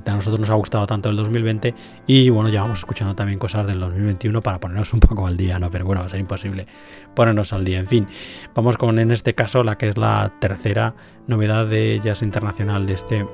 que 0.00 0.10
a 0.10 0.14
nosotros 0.14 0.40
nos 0.40 0.50
ha 0.50 0.54
gustado 0.54 0.86
tanto 0.86 1.08
el 1.08 1.16
2020 1.16 1.74
y 2.06 2.28
bueno, 2.30 2.48
ya 2.48 2.62
vamos 2.62 2.80
escuchando 2.80 3.14
también 3.14 3.38
cosas 3.38 3.66
del 3.66 3.80
2021 3.80 4.40
para 4.42 4.60
ponernos 4.60 4.92
un 4.92 5.00
poco 5.00 5.26
al 5.26 5.36
día, 5.36 5.58
¿no? 5.58 5.70
Pero 5.70 5.84
bueno, 5.84 6.00
va 6.00 6.06
a 6.06 6.08
ser 6.08 6.20
imposible 6.20 6.66
ponernos 7.14 7.52
al 7.52 7.64
día. 7.64 7.78
En 7.78 7.86
fin, 7.86 8.06
vamos 8.54 8.76
con 8.76 8.98
en 8.98 9.10
este 9.10 9.34
caso 9.34 9.62
la 9.62 9.78
que 9.78 9.88
es 9.88 9.96
la 9.96 10.32
tercera 10.40 10.94
novedad 11.26 11.66
de 11.66 12.00
Jazz 12.02 12.22
Internacional 12.22 12.86
de 12.86 12.94
este 12.94 13.26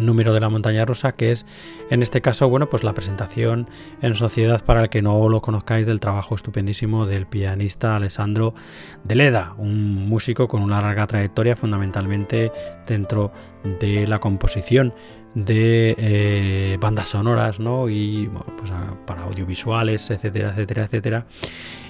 número 0.00 0.32
de 0.32 0.40
la 0.40 0.48
montaña 0.48 0.84
rusa 0.84 1.12
que 1.12 1.32
es 1.32 1.46
en 1.90 2.02
este 2.02 2.20
caso 2.20 2.48
bueno 2.48 2.68
pues 2.68 2.84
la 2.84 2.92
presentación 2.92 3.68
en 4.02 4.14
sociedad 4.14 4.64
para 4.64 4.82
el 4.82 4.88
que 4.88 5.02
no 5.02 5.28
lo 5.28 5.40
conozcáis 5.40 5.86
del 5.86 6.00
trabajo 6.00 6.34
estupendísimo 6.34 7.06
del 7.06 7.26
pianista 7.26 7.96
Alessandro 7.96 8.54
Deleda 9.04 9.54
un 9.58 10.08
músico 10.08 10.48
con 10.48 10.62
una 10.62 10.80
larga 10.80 11.06
trayectoria 11.06 11.56
fundamentalmente 11.56 12.52
dentro 12.86 13.32
de 13.80 14.06
la 14.06 14.18
composición 14.18 14.92
de 15.36 15.94
eh, 15.98 16.78
bandas 16.80 17.08
sonoras 17.08 17.60
¿no? 17.60 17.90
y 17.90 18.30
pues 18.56 18.72
para 19.04 19.24
audiovisuales, 19.24 20.10
etcétera, 20.10 20.50
etcétera, 20.50 20.84
etcétera. 20.84 21.26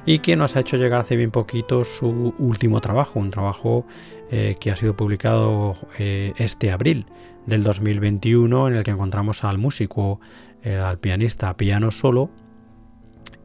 Y 0.04 0.18
que 0.18 0.34
nos 0.34 0.56
ha 0.56 0.60
hecho 0.60 0.76
llegar 0.76 1.00
hace 1.00 1.14
bien 1.14 1.30
poquito 1.30 1.84
su 1.84 2.34
último 2.38 2.80
trabajo, 2.80 3.20
un 3.20 3.30
trabajo 3.30 3.86
eh, 4.32 4.56
que 4.58 4.72
ha 4.72 4.76
sido 4.76 4.96
publicado 4.96 5.76
eh, 5.96 6.32
este 6.38 6.72
abril 6.72 7.06
del 7.46 7.62
2021, 7.62 8.66
en 8.66 8.74
el 8.74 8.82
que 8.82 8.90
encontramos 8.90 9.44
al 9.44 9.58
músico, 9.58 10.20
al 10.64 10.98
pianista 10.98 11.56
piano 11.56 11.92
solo, 11.92 12.30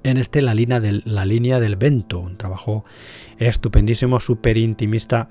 en 0.03 0.17
este 0.17 0.41
la 0.41 0.55
línea 0.55 0.79
del, 0.79 1.03
la 1.05 1.25
línea 1.25 1.59
del 1.59 1.75
vento, 1.75 2.17
un 2.17 2.37
trabajo 2.37 2.83
estupendísimo, 3.37 4.19
súper 4.19 4.57
intimista 4.57 5.29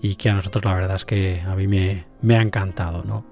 y 0.00 0.14
que 0.14 0.30
a 0.30 0.34
nosotros 0.34 0.64
la 0.64 0.74
verdad 0.74 0.94
es 0.94 1.04
que 1.04 1.40
a 1.40 1.56
mí 1.56 1.66
me, 1.66 2.04
me 2.20 2.36
ha 2.36 2.42
encantado. 2.42 3.02
¿no? 3.02 3.24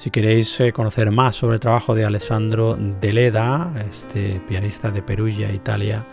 Si 0.00 0.10
queréis 0.10 0.58
eh, 0.60 0.72
conocer 0.72 1.10
más 1.10 1.36
sobre 1.36 1.56
el 1.56 1.60
trabajo 1.60 1.94
de 1.94 2.06
Alessandro 2.06 2.74
Deleda, 2.74 3.70
este 3.90 4.40
pianista 4.48 4.90
de 4.90 5.02
Perugia, 5.02 5.52
Italia, 5.52 6.06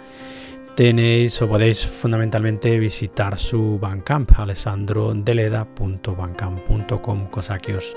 tenéis 0.75 1.41
o 1.41 1.47
podéis 1.47 1.87
fundamentalmente 1.87 2.77
visitar 2.79 3.37
su 3.37 3.79
Bandcamp, 3.79 4.37
alessandrodeleda.bandcamp.com, 4.37 7.27
cosa 7.27 7.59
que 7.59 7.77
os, 7.77 7.95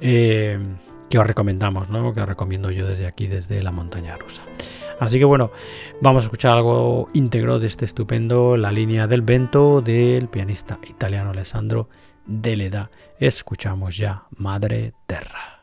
eh, 0.00 0.60
que 1.10 1.18
os 1.18 1.26
recomendamos, 1.26 1.90
¿no? 1.90 2.14
que 2.14 2.20
os 2.20 2.28
recomiendo 2.28 2.70
yo 2.70 2.86
desde 2.86 3.08
aquí, 3.08 3.26
desde 3.26 3.64
la 3.64 3.72
montaña 3.72 4.16
rusa. 4.16 4.42
Así 5.00 5.18
que 5.18 5.24
bueno, 5.24 5.50
vamos 6.00 6.22
a 6.22 6.26
escuchar 6.26 6.52
algo 6.52 7.08
íntegro 7.14 7.58
de 7.58 7.66
este 7.66 7.84
estupendo 7.84 8.56
La 8.56 8.70
línea 8.70 9.08
del 9.08 9.22
vento 9.22 9.80
del 9.80 10.28
pianista 10.28 10.78
italiano 10.88 11.30
Alessandro 11.30 11.88
Deleda. 12.26 12.90
Escuchamos 13.18 13.96
ya 13.96 14.24
Madre 14.30 14.92
Terra. 15.06 15.55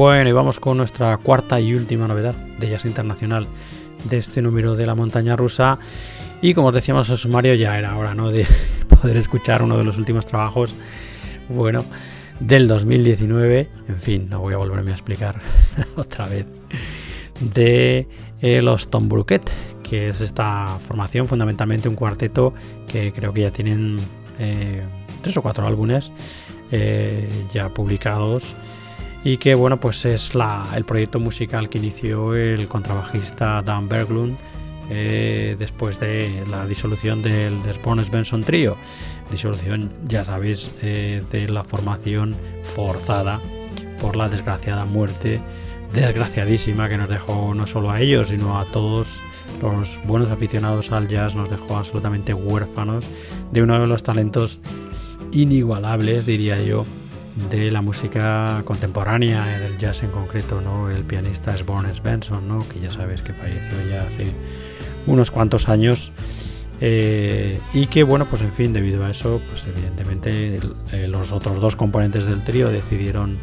Bueno, 0.00 0.30
y 0.30 0.32
vamos 0.32 0.58
con 0.58 0.78
nuestra 0.78 1.18
cuarta 1.18 1.60
y 1.60 1.74
última 1.74 2.08
novedad 2.08 2.34
de 2.34 2.70
Jazz 2.70 2.86
Internacional 2.86 3.46
de 4.04 4.16
este 4.16 4.40
número 4.40 4.74
de 4.74 4.86
la 4.86 4.94
montaña 4.94 5.36
rusa. 5.36 5.78
Y 6.40 6.54
como 6.54 6.68
os 6.68 6.74
decíamos 6.74 7.10
en 7.10 7.18
sumario, 7.18 7.52
ya 7.52 7.78
era 7.78 7.98
hora 7.98 8.14
¿no? 8.14 8.30
de 8.30 8.46
poder 8.88 9.18
escuchar 9.18 9.62
uno 9.62 9.76
de 9.76 9.84
los 9.84 9.98
últimos 9.98 10.24
trabajos, 10.24 10.74
bueno, 11.50 11.84
del 12.40 12.66
2019. 12.66 13.68
En 13.88 14.00
fin, 14.00 14.26
no 14.30 14.40
voy 14.40 14.54
a 14.54 14.56
volverme 14.56 14.92
a 14.92 14.94
explicar 14.94 15.38
otra 15.96 16.26
vez. 16.28 16.46
De 17.38 18.08
eh, 18.40 18.62
los 18.62 18.88
Tom 18.88 19.06
Bruquet, 19.06 19.50
que 19.82 20.08
es 20.08 20.22
esta 20.22 20.78
formación, 20.88 21.26
fundamentalmente 21.26 21.90
un 21.90 21.94
cuarteto 21.94 22.54
que 22.90 23.12
creo 23.12 23.34
que 23.34 23.42
ya 23.42 23.50
tienen 23.50 23.98
eh, 24.38 24.82
tres 25.20 25.36
o 25.36 25.42
cuatro 25.42 25.66
álbumes 25.66 26.10
eh, 26.72 27.28
ya 27.52 27.68
publicados 27.68 28.56
y 29.24 29.36
que 29.36 29.54
bueno 29.54 29.78
pues 29.78 30.04
es 30.04 30.32
el 30.74 30.84
proyecto 30.84 31.20
musical 31.20 31.68
que 31.68 31.78
inició 31.78 32.34
el 32.34 32.68
contrabajista 32.68 33.62
Dan 33.62 33.88
Berglund 33.88 34.36
eh, 34.88 35.56
después 35.58 36.00
de 36.00 36.44
la 36.50 36.66
disolución 36.66 37.22
del 37.22 37.62
Despones 37.62 38.10
Benson 38.10 38.42
Trio. 38.42 38.76
Disolución 39.30 39.92
ya 40.04 40.24
sabéis 40.24 40.74
eh, 40.82 41.22
de 41.30 41.48
la 41.48 41.62
formación 41.62 42.34
forzada 42.74 43.40
por 44.00 44.16
la 44.16 44.28
desgraciada 44.28 44.84
muerte 44.84 45.40
desgraciadísima 45.92 46.88
que 46.88 46.96
nos 46.96 47.08
dejó 47.08 47.54
no 47.54 47.66
solo 47.66 47.90
a 47.90 48.00
ellos 48.00 48.28
sino 48.28 48.58
a 48.58 48.64
todos 48.64 49.20
los 49.60 50.00
buenos 50.06 50.30
aficionados 50.30 50.92
al 50.92 51.08
jazz 51.08 51.34
nos 51.34 51.50
dejó 51.50 51.76
absolutamente 51.76 52.32
huérfanos 52.32 53.06
de 53.52 53.62
uno 53.62 53.78
de 53.80 53.86
los 53.86 54.02
talentos 54.02 54.60
inigualables 55.32 56.26
diría 56.26 56.60
yo 56.62 56.84
de 57.36 57.70
la 57.70 57.82
música 57.82 58.62
contemporánea, 58.64 59.56
eh, 59.56 59.60
del 59.60 59.78
jazz 59.78 60.02
en 60.02 60.10
concreto, 60.10 60.60
¿no? 60.60 60.90
El 60.90 61.04
pianista 61.04 61.54
es 61.54 61.64
Boris 61.64 62.02
Benson, 62.02 62.48
¿no? 62.48 62.58
Que 62.68 62.80
ya 62.80 62.92
sabes 62.92 63.22
que 63.22 63.32
falleció 63.32 63.88
ya 63.88 64.02
hace 64.02 64.32
unos 65.06 65.30
cuantos 65.30 65.68
años. 65.68 66.12
Eh, 66.80 67.60
y 67.74 67.86
que 67.86 68.02
bueno, 68.02 68.26
pues 68.26 68.42
en 68.42 68.52
fin, 68.52 68.72
debido 68.72 69.04
a 69.04 69.10
eso, 69.10 69.40
pues 69.48 69.66
evidentemente 69.66 70.58
eh, 70.92 71.08
los 71.08 71.30
otros 71.30 71.60
dos 71.60 71.76
componentes 71.76 72.24
del 72.24 72.42
trío 72.42 72.70
decidieron 72.70 73.38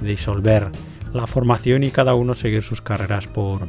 disolver 0.00 0.70
la 1.12 1.26
formación 1.26 1.82
y 1.82 1.90
cada 1.90 2.14
uno 2.14 2.34
seguir 2.34 2.62
sus 2.62 2.80
carreras 2.80 3.26
por 3.26 3.68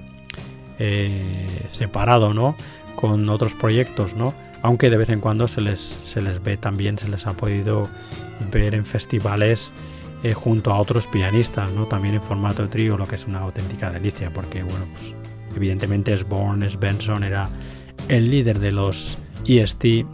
separado, 1.71 2.31
¿no? 2.31 2.55
Con 2.97 3.29
otros 3.29 3.53
proyectos, 3.53 4.15
¿no? 4.15 4.33
Aunque 4.61 4.89
de 4.89 4.97
vez 4.97 5.09
en 5.09 5.21
cuando 5.21 5.47
se 5.47 5.61
les, 5.61 5.79
se 5.79 6.21
les 6.21 6.43
ve 6.43 6.57
también, 6.57 6.97
se 6.97 7.07
les 7.07 7.25
ha 7.25 7.31
podido 7.31 7.87
ver 8.51 8.75
en 8.75 8.85
festivales 8.85 9.71
eh, 10.23 10.33
junto 10.33 10.73
a 10.73 10.79
otros 10.79 11.07
pianistas, 11.07 11.71
¿no? 11.71 11.85
También 11.85 12.15
en 12.15 12.21
formato 12.21 12.67
trío, 12.67 12.97
lo 12.97 13.07
que 13.07 13.15
es 13.15 13.27
una 13.27 13.39
auténtica 13.39 13.91
delicia, 13.91 14.31
porque 14.33 14.63
bueno, 14.63 14.85
pues 14.93 15.13
evidentemente 15.55 16.17
Sborn, 16.17 16.67
Benson 16.79 17.23
era 17.23 17.49
el 18.09 18.29
líder 18.29 18.59
de 18.59 18.71
los 18.71 19.17
EST, 19.45 20.05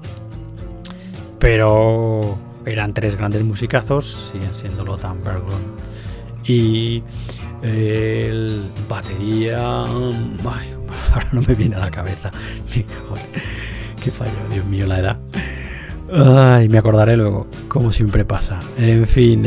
pero 1.40 2.38
eran 2.66 2.94
tres 2.94 3.16
grandes 3.16 3.44
musicazos, 3.44 4.32
siguen 4.34 4.54
siendo 4.54 4.84
Lothar 4.84 5.16
Berglund 5.24 5.80
y 6.46 7.02
el 7.62 8.70
batería, 8.90 9.86
ahora 11.14 11.28
no 11.32 11.42
me 11.42 11.56
viene 11.56 11.76
a 11.76 11.80
la 11.80 11.92
cabeza, 11.92 12.32
qué 14.02 14.12
fallo, 14.12 14.32
Dios 14.52 14.66
mío, 14.66 14.88
la 14.88 15.00
edad. 15.00 15.20
Ay, 16.16 16.70
me 16.70 16.78
acordaré 16.78 17.18
luego, 17.18 17.48
como 17.68 17.92
siempre 17.92 18.24
pasa. 18.26 18.60
En 18.78 19.08
fin, 19.08 19.44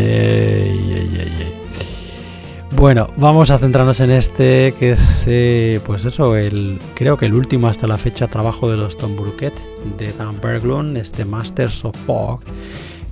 bueno, 2.76 3.08
vamos 3.16 3.50
a 3.50 3.58
centrarnos 3.58 4.00
en 4.00 4.10
este 4.10 4.74
que 4.78 4.90
es, 4.90 5.24
eh, 5.26 5.80
pues 5.86 6.04
eso, 6.04 6.36
el 6.36 6.78
creo 6.94 7.16
que 7.16 7.26
el 7.26 7.34
último 7.34 7.68
hasta 7.68 7.86
la 7.86 7.96
fecha 7.96 8.26
trabajo 8.26 8.70
de 8.70 8.76
los 8.76 8.98
Tom 8.98 9.16
Bruquet 9.16 9.54
de 9.96 10.12
Dan 10.12 10.40
Berglund, 10.42 10.96
este 10.96 11.24
Masters 11.24 11.84
of 11.84 11.96
Fog, 12.04 12.40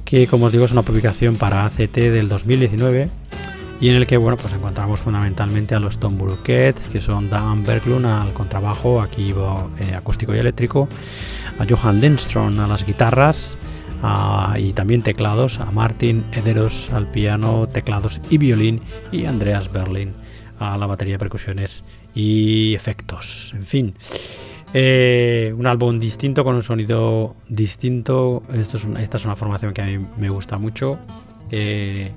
que 0.05 0.27
como 0.27 0.47
os 0.47 0.53
digo 0.53 0.65
es 0.65 0.73
una 0.73 0.83
publicación 0.83 1.37
para 1.37 1.65
ACT 1.65 1.97
del 1.97 2.29
2019 2.29 3.09
y 3.81 3.89
en 3.89 3.97
el 3.97 4.07
que 4.07 4.17
bueno 4.17 4.37
pues 4.37 4.53
encontramos 4.53 5.01
fundamentalmente 5.01 5.75
a 5.75 5.81
los 5.81 5.99
Tom 5.99 6.19
Bruquet, 6.19 6.77
que 6.91 7.01
son 7.01 7.29
Dan 7.29 7.63
Berglund 7.63 8.07
al 8.07 8.33
contrabajo, 8.33 9.01
aquí 9.01 9.35
eh, 9.81 9.95
acústico 9.95 10.35
y 10.35 10.39
eléctrico 10.39 10.89
a 11.59 11.67
Johan 11.69 12.01
Lindström 12.01 12.59
a 12.59 12.67
las 12.67 12.87
guitarras 12.87 13.57
y 14.59 14.75
también 14.75 15.01
teclados, 15.01 15.61
a 15.61 15.71
Martin 15.71 16.25
Ederos 16.33 16.93
al 16.93 17.11
piano, 17.11 17.67
teclados 17.67 18.21
y 18.29 18.37
violín 18.37 18.83
y 19.11 19.25
Andreas 19.25 19.73
Berlin 19.73 20.13
a 20.59 20.77
la 20.77 20.87
batería 20.87 21.19
percusiones 21.19 21.85
y 22.15 22.75
efectos. 22.75 23.53
En 23.57 23.65
fin, 23.65 23.95
eh, 24.73 25.55
un 25.57 25.67
álbum 25.67 25.99
distinto 25.99 26.45
con 26.45 26.55
un 26.55 26.63
sonido 26.63 27.37
distinto. 27.49 28.43
Esto 28.53 28.77
es 28.77 28.87
esta 28.99 29.17
es 29.17 29.25
una 29.25 29.37
formación 29.37 29.73
que 29.73 29.83
a 29.83 29.87
mí 29.87 29.99
me 30.19 30.29
gusta 30.29 30.59
mucho. 30.59 30.99
Eh, 31.51 32.13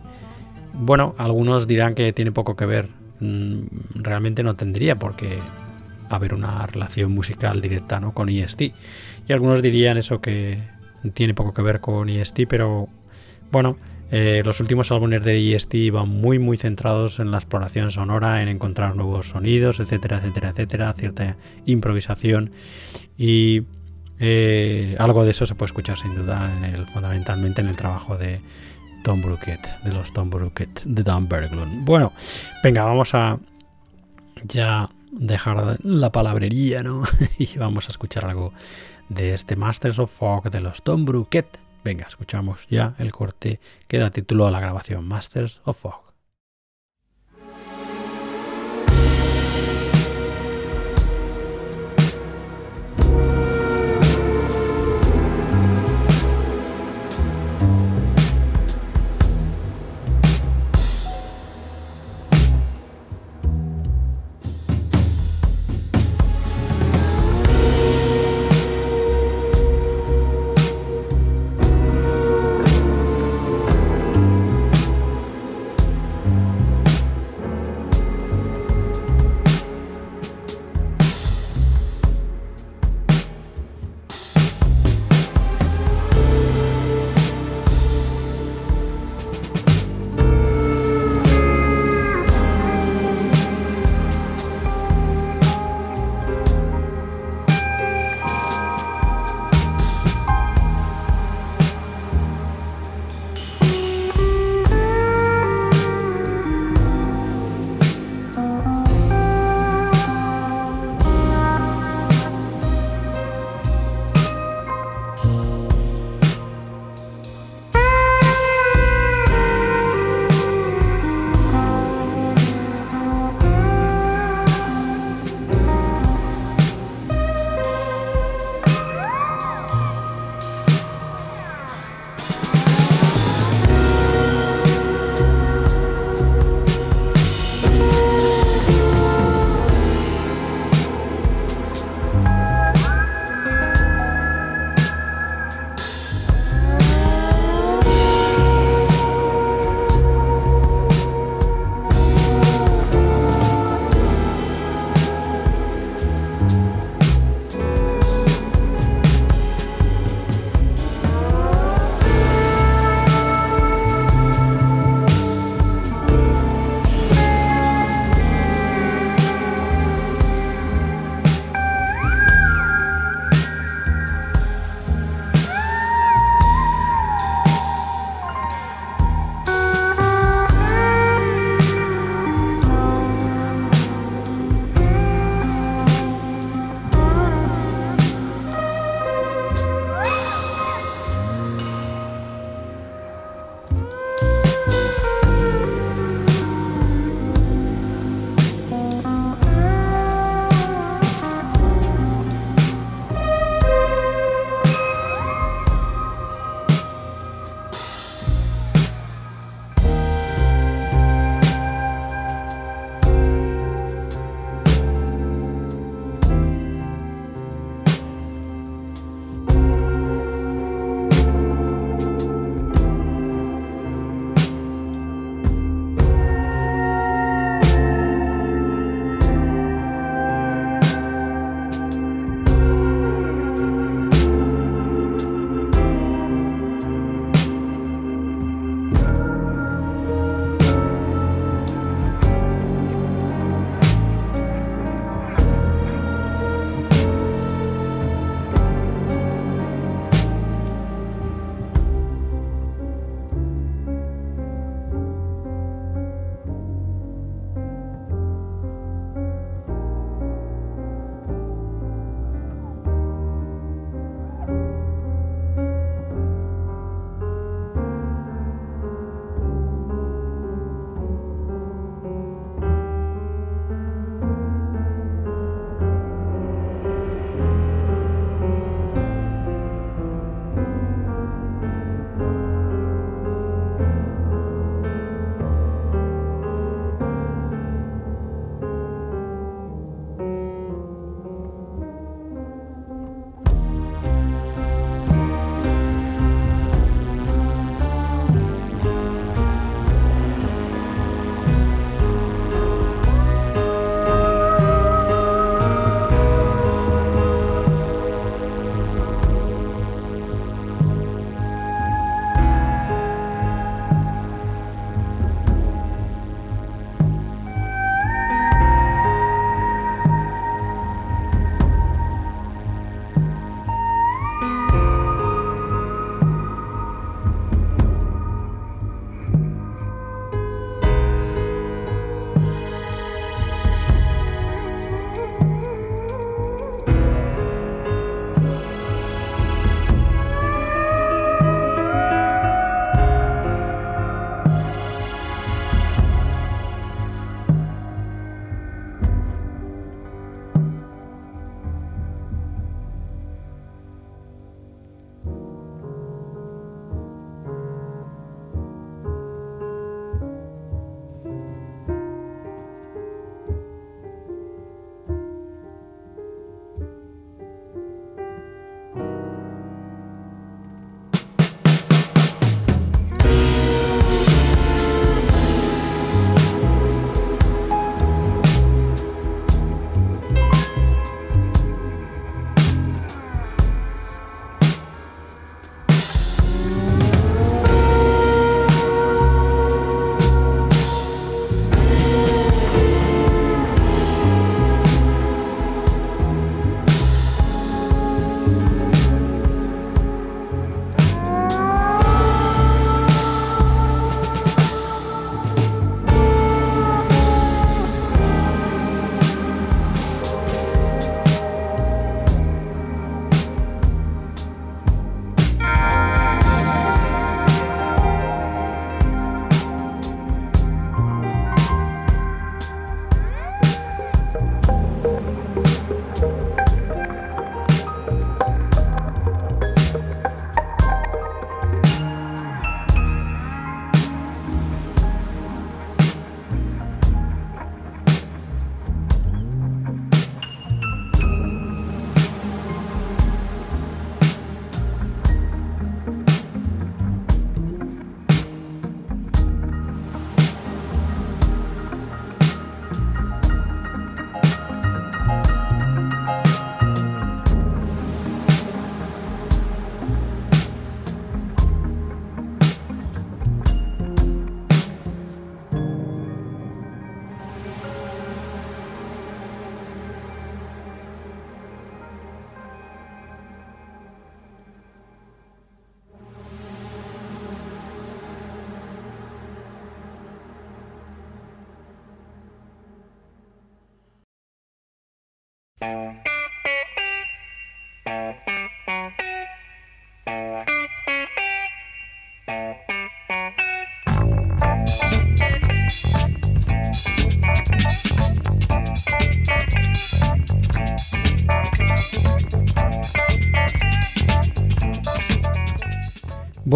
bueno, 0.80 1.16
algunos 1.18 1.68
dirán 1.68 1.96
que 1.96 2.14
tiene 2.14 2.32
poco 2.32 2.56
que 2.56 2.66
ver. 2.66 2.90
Mm, 3.20 3.62
realmente 3.96 4.44
no 4.44 4.56
tendría 4.56 4.96
porque 4.96 5.40
haber 6.10 6.34
una 6.34 6.66
relación 6.68 7.12
musical 7.12 7.62
directa 7.62 8.00
¿no? 8.00 8.14
con 8.14 8.30
EST. 8.30 8.62
Y 9.28 9.34
algunos 9.34 9.62
dirían 9.62 9.98
eso 9.98 10.22
que 10.22 10.60
tiene 11.14 11.34
poco 11.34 11.54
que 11.54 11.62
ver 11.62 11.80
con 11.82 12.10
EST, 12.10 12.42
pero 12.48 12.88
bueno, 13.52 13.78
eh, 14.10 14.42
los 14.46 14.60
últimos 14.62 14.92
álbumes 14.92 15.24
de 15.24 15.54
EST 15.54 15.74
iban 15.76 16.08
muy 16.08 16.40
muy 16.40 16.58
centrados 16.58 17.20
en 17.20 17.32
la 17.32 17.38
exploración 17.38 17.92
sonora, 17.92 18.42
en 18.42 18.48
encontrar 18.48 18.96
nuevos 18.96 19.30
sonidos, 19.30 19.80
etcétera, 19.80 20.18
etcétera, 20.20 20.50
etcétera, 20.50 20.94
cierta 20.94 21.36
improvisación 21.66 22.52
y 23.18 23.64
eh, 24.20 24.96
algo 24.98 25.26
de 25.26 25.32
eso 25.32 25.46
se 25.46 25.56
puede 25.56 25.68
escuchar 25.68 25.98
sin 25.98 26.16
duda 26.16 26.58
en 26.58 26.64
el, 26.64 26.86
fundamentalmente 26.88 27.62
en 27.62 27.68
el 27.68 27.76
trabajo 27.76 28.18
de 28.18 28.40
Tom 29.04 29.22
Brookett, 29.22 29.82
de 29.84 29.94
los 29.94 30.12
Tom 30.14 30.30
Brookett, 30.30 30.84
de 30.84 31.04
Dan 31.04 31.28
Berglund. 31.28 31.86
Bueno, 31.86 32.14
venga, 32.64 32.84
vamos 32.84 33.14
a 33.14 33.40
ya 34.44 34.90
dejar 35.12 35.78
la 35.84 36.12
palabrería, 36.12 36.84
¿no? 36.84 37.04
y 37.38 37.58
vamos 37.58 37.88
a 37.88 37.92
escuchar 37.92 38.26
algo 38.26 38.54
de 39.10 39.34
este 39.34 39.56
Masters 39.56 40.00
of 40.00 40.12
Fog 40.12 40.50
de 40.50 40.60
los 40.60 40.84
Tom 40.84 41.06
Bruquet. 41.06 41.60
Venga, 41.84 42.06
escuchamos 42.08 42.68
ya 42.70 42.96
el 42.98 43.12
corte 43.12 43.60
que 43.88 43.98
da 43.98 44.12
título 44.12 44.48
a 44.48 44.52
la 44.52 44.60
grabación 44.60 45.08
Masters 45.08 45.62
of 45.64 45.80
Fog. 45.80 46.07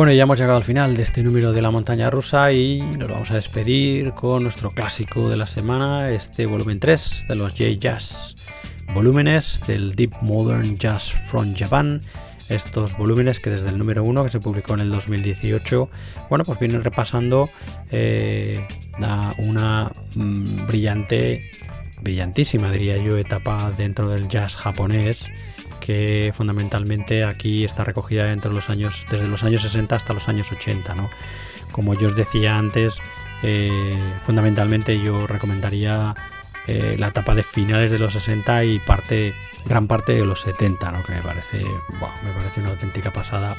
Bueno, 0.02 0.14
ya 0.14 0.24
hemos 0.24 0.40
llegado 0.40 0.58
al 0.58 0.64
final 0.64 0.98
de 0.98 1.04
este 1.04 1.22
número 1.22 1.52
de 1.52 1.62
la 1.62 1.70
montaña 1.70 2.10
rusa 2.10 2.52
y 2.52 2.82
nos 2.82 3.08
vamos 3.08 3.30
a 3.30 3.36
despedir 3.36 4.14
con 4.14 4.42
nuestro 4.42 4.72
clásico 4.72 5.30
de 5.30 5.38
la 5.38 5.46
semana, 5.46 6.10
este 6.10 6.48
volumen 6.48 6.80
3 6.80 7.26
de 7.30 7.36
los 7.36 7.52
J-Jazz. 7.52 8.36
Volúmenes 8.96 9.62
del 9.68 9.96
Deep 9.96 10.14
Modern 10.24 10.76
Jazz 10.80 11.12
from 11.30 11.54
Japan. 11.56 12.02
Estos 12.50 12.98
volúmenes 12.98 13.40
que 13.40 13.52
desde 13.52 13.70
el 13.70 13.78
número 13.78 14.04
1 14.04 14.24
que 14.24 14.32
se 14.32 14.40
publicó 14.40 14.74
en 14.74 14.80
el 14.80 14.90
2018, 14.90 15.88
bueno, 16.32 16.46
pues 16.46 16.58
vienen 16.58 16.84
repasando 16.84 17.52
eh, 17.92 18.66
una 19.38 19.92
mm, 20.16 20.66
brillante, 20.66 21.44
brillantísima 22.02 22.72
diría 22.72 22.98
yo, 22.98 23.20
etapa 23.20 23.72
dentro 23.78 24.10
del 24.10 24.28
jazz 24.28 24.56
japonés 24.56 25.30
fundamentalmente 26.34 27.24
aquí 27.24 27.64
está 27.64 27.84
recogida 27.84 28.32
entre 28.32 28.52
los 28.52 28.70
años, 28.70 29.06
desde 29.10 29.28
los 29.28 29.44
años 29.44 29.62
60 29.64 29.96
hasta 29.96 30.14
los 30.14 30.28
años 30.28 30.52
80. 30.52 30.96
¿no? 30.96 31.10
Como 31.72 31.94
yo 31.94 32.08
os 32.08 32.16
decía 32.16 32.58
antes, 32.58 33.00
eh, 33.44 33.98
fundamentalmente 34.26 35.00
yo 35.00 35.28
recomendaría 35.28 36.16
eh, 36.68 36.96
la 36.98 37.08
etapa 37.08 37.34
de 37.34 37.44
finales 37.44 37.92
de 37.92 38.00
los 38.00 38.14
60 38.14 38.64
y 38.66 38.80
parte, 38.80 39.34
gran 39.66 39.88
parte 39.88 40.14
de 40.14 40.26
los 40.26 40.42
70, 40.42 40.92
¿no? 40.92 41.04
que 41.04 41.14
me 41.14 41.22
parece, 41.22 41.64
me 41.64 42.32
parece 42.34 42.62
una 42.62 42.72
auténtica 42.72 43.12
pasada. 43.12 43.56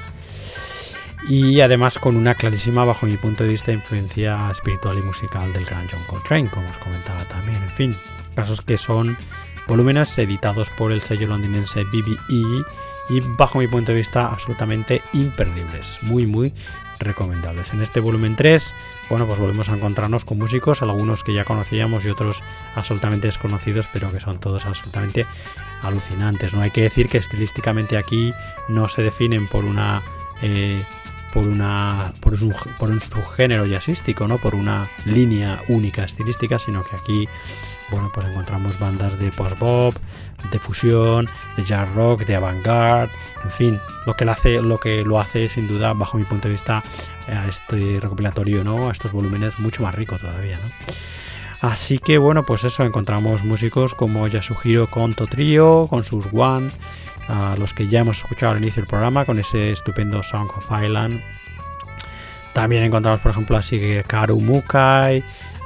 Y 1.28 1.60
además 1.60 1.98
con 1.98 2.16
una 2.16 2.34
clarísima, 2.34 2.84
bajo 2.84 3.06
mi 3.06 3.16
punto 3.16 3.44
de 3.44 3.50
vista, 3.50 3.72
influencia 3.72 4.50
espiritual 4.50 4.98
y 4.98 5.02
musical 5.02 5.52
del 5.52 5.64
gran 5.64 5.86
John 5.88 6.02
Coltrane, 6.06 6.48
como 6.48 6.68
os 6.68 6.78
comentaba 6.78 7.24
también. 7.26 7.62
En 7.62 7.70
fin, 7.70 7.96
casos 8.34 8.60
que 8.60 8.76
son 8.76 9.16
volúmenes 9.66 10.16
editados 10.18 10.70
por 10.70 10.92
el 10.92 11.02
sello 11.02 11.28
londinense 11.28 11.84
BBE 11.84 12.64
y 13.08 13.20
bajo 13.20 13.58
mi 13.58 13.66
punto 13.66 13.92
de 13.92 13.98
vista 13.98 14.26
absolutamente 14.26 15.02
imperdibles, 15.12 15.98
muy 16.02 16.26
muy 16.26 16.52
recomendables. 17.02 17.72
En 17.72 17.82
este 17.82 18.00
volumen 18.00 18.36
3, 18.36 18.74
bueno, 19.10 19.26
pues 19.26 19.38
volvemos 19.38 19.68
a 19.68 19.74
encontrarnos 19.74 20.24
con 20.24 20.38
músicos, 20.38 20.82
algunos 20.82 21.24
que 21.24 21.34
ya 21.34 21.44
conocíamos 21.44 22.04
y 22.04 22.10
otros 22.10 22.42
absolutamente 22.74 23.28
desconocidos, 23.28 23.88
pero 23.92 24.12
que 24.12 24.20
son 24.20 24.38
todos 24.38 24.66
absolutamente 24.66 25.26
alucinantes. 25.82 26.54
No 26.54 26.60
hay 26.60 26.70
que 26.70 26.82
decir 26.82 27.08
que 27.08 27.18
estilísticamente 27.18 27.96
aquí 27.96 28.32
no 28.68 28.88
se 28.88 29.02
definen 29.02 29.48
por 29.48 29.64
una 29.64 30.02
eh, 30.42 30.82
por 31.32 31.46
una 31.46 32.12
por 32.20 32.34
un, 32.34 33.00
subgénero 33.00 33.66
jazzístico, 33.66 34.28
no 34.28 34.38
por 34.38 34.54
una 34.54 34.88
línea 35.04 35.62
única 35.68 36.04
estilística, 36.04 36.58
sino 36.58 36.84
que 36.84 36.96
aquí 36.96 37.28
bueno, 37.92 38.10
pues 38.12 38.26
encontramos 38.26 38.78
bandas 38.78 39.18
de 39.18 39.30
post-bop, 39.30 39.94
de 40.50 40.58
fusión, 40.58 41.28
de 41.56 41.62
jazz 41.62 41.88
rock, 41.94 42.24
de 42.24 42.34
avant-garde, 42.34 43.12
en 43.44 43.50
fin, 43.50 43.80
lo 44.06 44.78
que, 44.78 45.02
lo 45.04 45.20
hace, 45.20 45.48
sin 45.48 45.68
duda, 45.68 45.92
bajo 45.92 46.18
mi 46.18 46.24
punto 46.24 46.48
de 46.48 46.54
vista, 46.54 46.82
a 47.28 47.46
este 47.46 48.00
recopilatorio, 48.00 48.64
¿no? 48.64 48.88
A 48.88 48.92
estos 48.92 49.12
volúmenes 49.12 49.58
mucho 49.60 49.82
más 49.82 49.94
rico 49.94 50.18
todavía, 50.18 50.56
¿no? 50.56 51.68
Así 51.68 51.98
que 51.98 52.18
bueno, 52.18 52.44
pues 52.44 52.64
eso, 52.64 52.82
encontramos 52.82 53.44
músicos 53.44 53.94
como 53.94 54.26
Yasuhiro 54.26 54.88
Konto 54.88 55.26
Trio, 55.26 55.86
con 55.88 56.02
sus 56.02 56.26
One, 56.32 56.70
a 57.28 57.54
los 57.56 57.72
que 57.72 57.86
ya 57.86 58.00
hemos 58.00 58.18
escuchado 58.18 58.52
al 58.52 58.58
inicio 58.58 58.82
del 58.82 58.88
programa, 58.88 59.24
con 59.24 59.38
ese 59.38 59.70
estupendo 59.70 60.22
Song 60.24 60.50
of 60.56 60.68
Island. 60.82 61.22
También 62.52 62.82
encontramos, 62.82 63.20
por 63.20 63.30
ejemplo, 63.30 63.56
así 63.56 63.78
que 63.78 64.02
Karu 64.04 64.40
Mukai, 64.40 65.22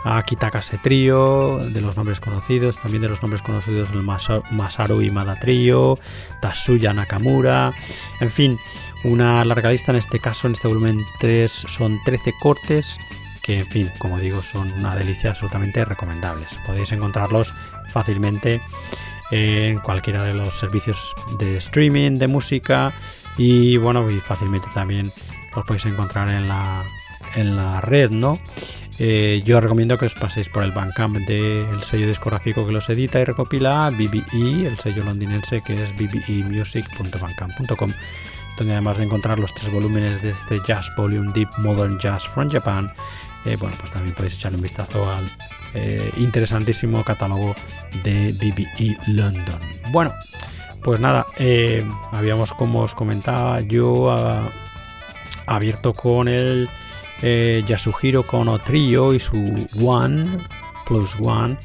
a 0.09 0.23
Kitakase 0.23 0.79
Trio, 0.79 1.59
de 1.59 1.81
los 1.81 1.97
nombres 1.97 2.21
conocidos, 2.21 2.79
también 2.79 3.03
de 3.03 3.09
los 3.09 3.21
nombres 3.23 3.43
conocidos 3.43 3.91
el 3.91 4.03
Masaru 4.03 5.03
Imada 5.03 5.35
Trio, 5.41 5.99
Tatsuya 6.41 6.93
Nakamura, 6.93 7.73
en 8.21 8.31
fin, 8.31 8.57
una 9.03 9.45
larga 9.45 9.73
lista, 9.73 9.91
en 9.91 9.99
este 9.99 10.21
caso, 10.21 10.47
en 10.47 10.53
este 10.53 10.69
volumen 10.69 11.05
3 11.19 11.51
son 11.51 11.99
13 12.05 12.35
cortes 12.41 12.99
que, 13.43 13.59
en 13.59 13.67
fin, 13.67 13.91
como 13.99 14.21
digo, 14.21 14.43
son 14.43 14.71
una 14.75 14.95
delicia 14.95 15.31
absolutamente 15.31 15.85
recomendables. 15.85 16.57
Podéis 16.67 16.93
encontrarlos 16.93 17.53
fácilmente 17.93 18.61
en 19.33 19.81
cualquiera 19.81 20.23
de 20.23 20.35
los 20.35 20.57
servicios 20.57 21.15
de 21.39 21.57
streaming 21.57 22.13
de 22.13 22.29
música 22.29 22.93
y 23.39 23.77
bueno, 23.77 24.09
y 24.09 24.21
fácilmente 24.21 24.69
también 24.73 25.11
los 25.55 25.67
podéis 25.67 25.87
encontrar 25.87 26.29
en 26.29 26.47
la, 26.47 26.85
en 27.35 27.57
la 27.57 27.81
red, 27.81 28.11
¿no? 28.11 28.39
Eh, 28.99 29.43
yo 29.45 29.61
recomiendo 29.61 29.99
que 29.99 30.07
os 30.07 30.15
paséis 30.15 30.49
por 30.49 30.65
el 30.65 30.73
Bandcamp 30.73 31.19
del 31.19 31.83
sello 31.83 32.07
discográfico 32.07 32.67
que 32.67 32.73
los 32.73 32.89
edita 32.89 33.21
y 33.21 33.25
recopila, 33.25 33.91
BBE, 33.91 34.67
el 34.67 34.79
sello 34.79 35.05
londinense 35.05 35.61
que 35.61 35.83
es 35.83 35.95
bbemusic.bandcamp.com, 35.97 37.93
donde 38.57 38.73
además 38.73 38.97
de 38.97 39.05
encontrar 39.05 39.39
los 39.39 39.55
tres 39.55 39.71
volúmenes 39.71 40.23
de 40.23 40.31
este 40.31 40.61
Jazz 40.67 40.91
Volume 40.97 41.31
Deep 41.35 41.51
Modern 41.59 41.99
Jazz 41.99 42.27
from 42.27 42.49
Japan, 42.51 42.91
eh, 43.45 43.57
bueno, 43.61 43.77
pues 43.79 43.93
también 43.93 44.15
podéis 44.15 44.35
echar 44.35 44.55
un 44.55 44.63
vistazo 44.63 45.11
al 45.11 45.31
eh, 45.75 46.11
interesantísimo 46.17 47.05
catálogo 47.05 47.55
de 48.03 48.33
BBE 48.33 48.97
London. 49.09 49.61
Bueno, 49.91 50.15
pues 50.83 51.01
nada, 51.01 51.27
habíamos, 52.13 52.53
como 52.53 52.81
os 52.81 52.95
comentaba, 52.95 53.61
yo 53.61 54.11
ah, 54.11 54.49
abierto 55.47 55.93
con 55.93 56.29
el 56.29 56.69
eh, 57.23 57.63
Yasuhiro 57.67 58.25
Kono 58.25 58.59
Trio 58.59 59.13
y 59.15 59.21
su 59.21 59.69
One 59.81 60.39
Plus 60.87 61.17
One, 61.21 61.57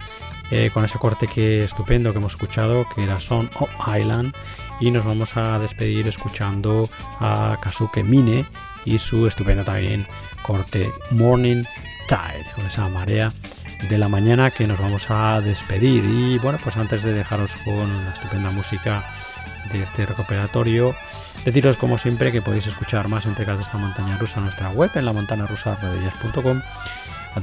eh, 0.50 0.70
con 0.74 0.84
ese 0.86 0.98
corte 0.98 1.28
que 1.28 1.62
estupendo 1.62 2.12
que 2.12 2.18
hemos 2.18 2.34
escuchado, 2.34 2.88
que 2.94 3.04
era 3.04 3.20
Son 3.20 3.50
of 3.60 3.70
Island. 3.88 4.34
Y 4.80 4.90
nos 4.92 5.06
vamos 5.06 5.38
a 5.38 5.60
despedir 5.60 6.08
escuchando 6.08 6.90
a 7.20 7.58
Kazuke 7.62 8.04
Mine 8.04 8.46
y 8.84 8.98
su 8.98 9.28
estupendo 9.28 9.64
también 9.64 10.08
corte 10.42 10.92
Morning 11.12 11.64
Tide, 12.08 12.46
con 12.56 12.66
esa 12.66 12.90
marea 12.90 13.32
de 13.90 13.98
la 13.98 14.08
mañana 14.08 14.52
que 14.52 14.68
nos 14.68 14.80
vamos 14.80 15.10
a 15.10 15.40
despedir. 15.42 16.04
Y 16.04 16.38
bueno, 16.40 16.60
pues 16.64 16.78
antes 16.78 17.04
de 17.04 17.14
dejaros 17.14 17.56
con 17.64 18.06
la 18.06 18.12
estupenda 18.12 18.50
música 18.52 19.04
de 19.72 19.84
este 19.84 20.06
recuperatorio, 20.06 20.96
Deciros 21.46 21.76
como 21.76 21.98
siempre 21.98 22.32
que 22.32 22.44
podéis 22.44 22.68
escuchar 22.68 23.08
más 23.08 23.26
entregas 23.26 23.58
de 23.58 23.64
esta 23.64 23.80
montaña 23.80 24.16
rusa 24.18 24.38
en 24.38 24.46
nuestra 24.46 24.70
web 24.70 24.92
en 24.94 25.06
la 25.06 25.14
montana 25.14 25.48
rusa 25.48 25.76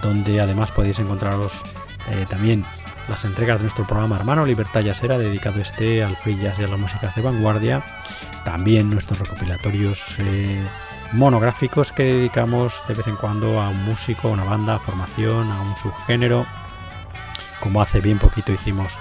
donde 0.00 0.40
además 0.40 0.70
podéis 0.70 1.00
encontraros 1.00 1.64
eh, 2.12 2.24
también 2.30 2.64
las 3.08 3.24
entregas 3.24 3.58
de 3.58 3.64
nuestro 3.64 3.84
programa 3.84 4.14
hermano 4.14 4.46
Libertad 4.46 4.82
Yasera, 4.82 5.18
dedicado 5.18 5.60
este 5.60 6.04
al 6.04 6.16
free 6.16 6.38
y 6.40 6.46
a 6.46 6.68
las 6.68 6.78
músicas 6.78 7.14
de 7.16 7.22
vanguardia. 7.22 7.82
También 8.44 8.88
nuestros 8.88 9.18
recopilatorios 9.18 10.14
eh, 10.18 10.64
monográficos 11.12 11.90
que 11.90 12.04
dedicamos 12.04 12.80
de 12.86 12.94
vez 12.94 13.06
en 13.08 13.16
cuando 13.16 13.60
a 13.60 13.68
un 13.68 13.84
músico, 13.84 14.28
a 14.28 14.30
una 14.30 14.44
banda, 14.44 14.76
a 14.76 14.78
formación, 14.78 15.50
a 15.50 15.60
un 15.60 15.76
subgénero. 15.76 16.46
Como 17.58 17.82
hace 17.82 18.00
bien 18.00 18.18
poquito 18.18 18.52
hicimos 18.52 18.96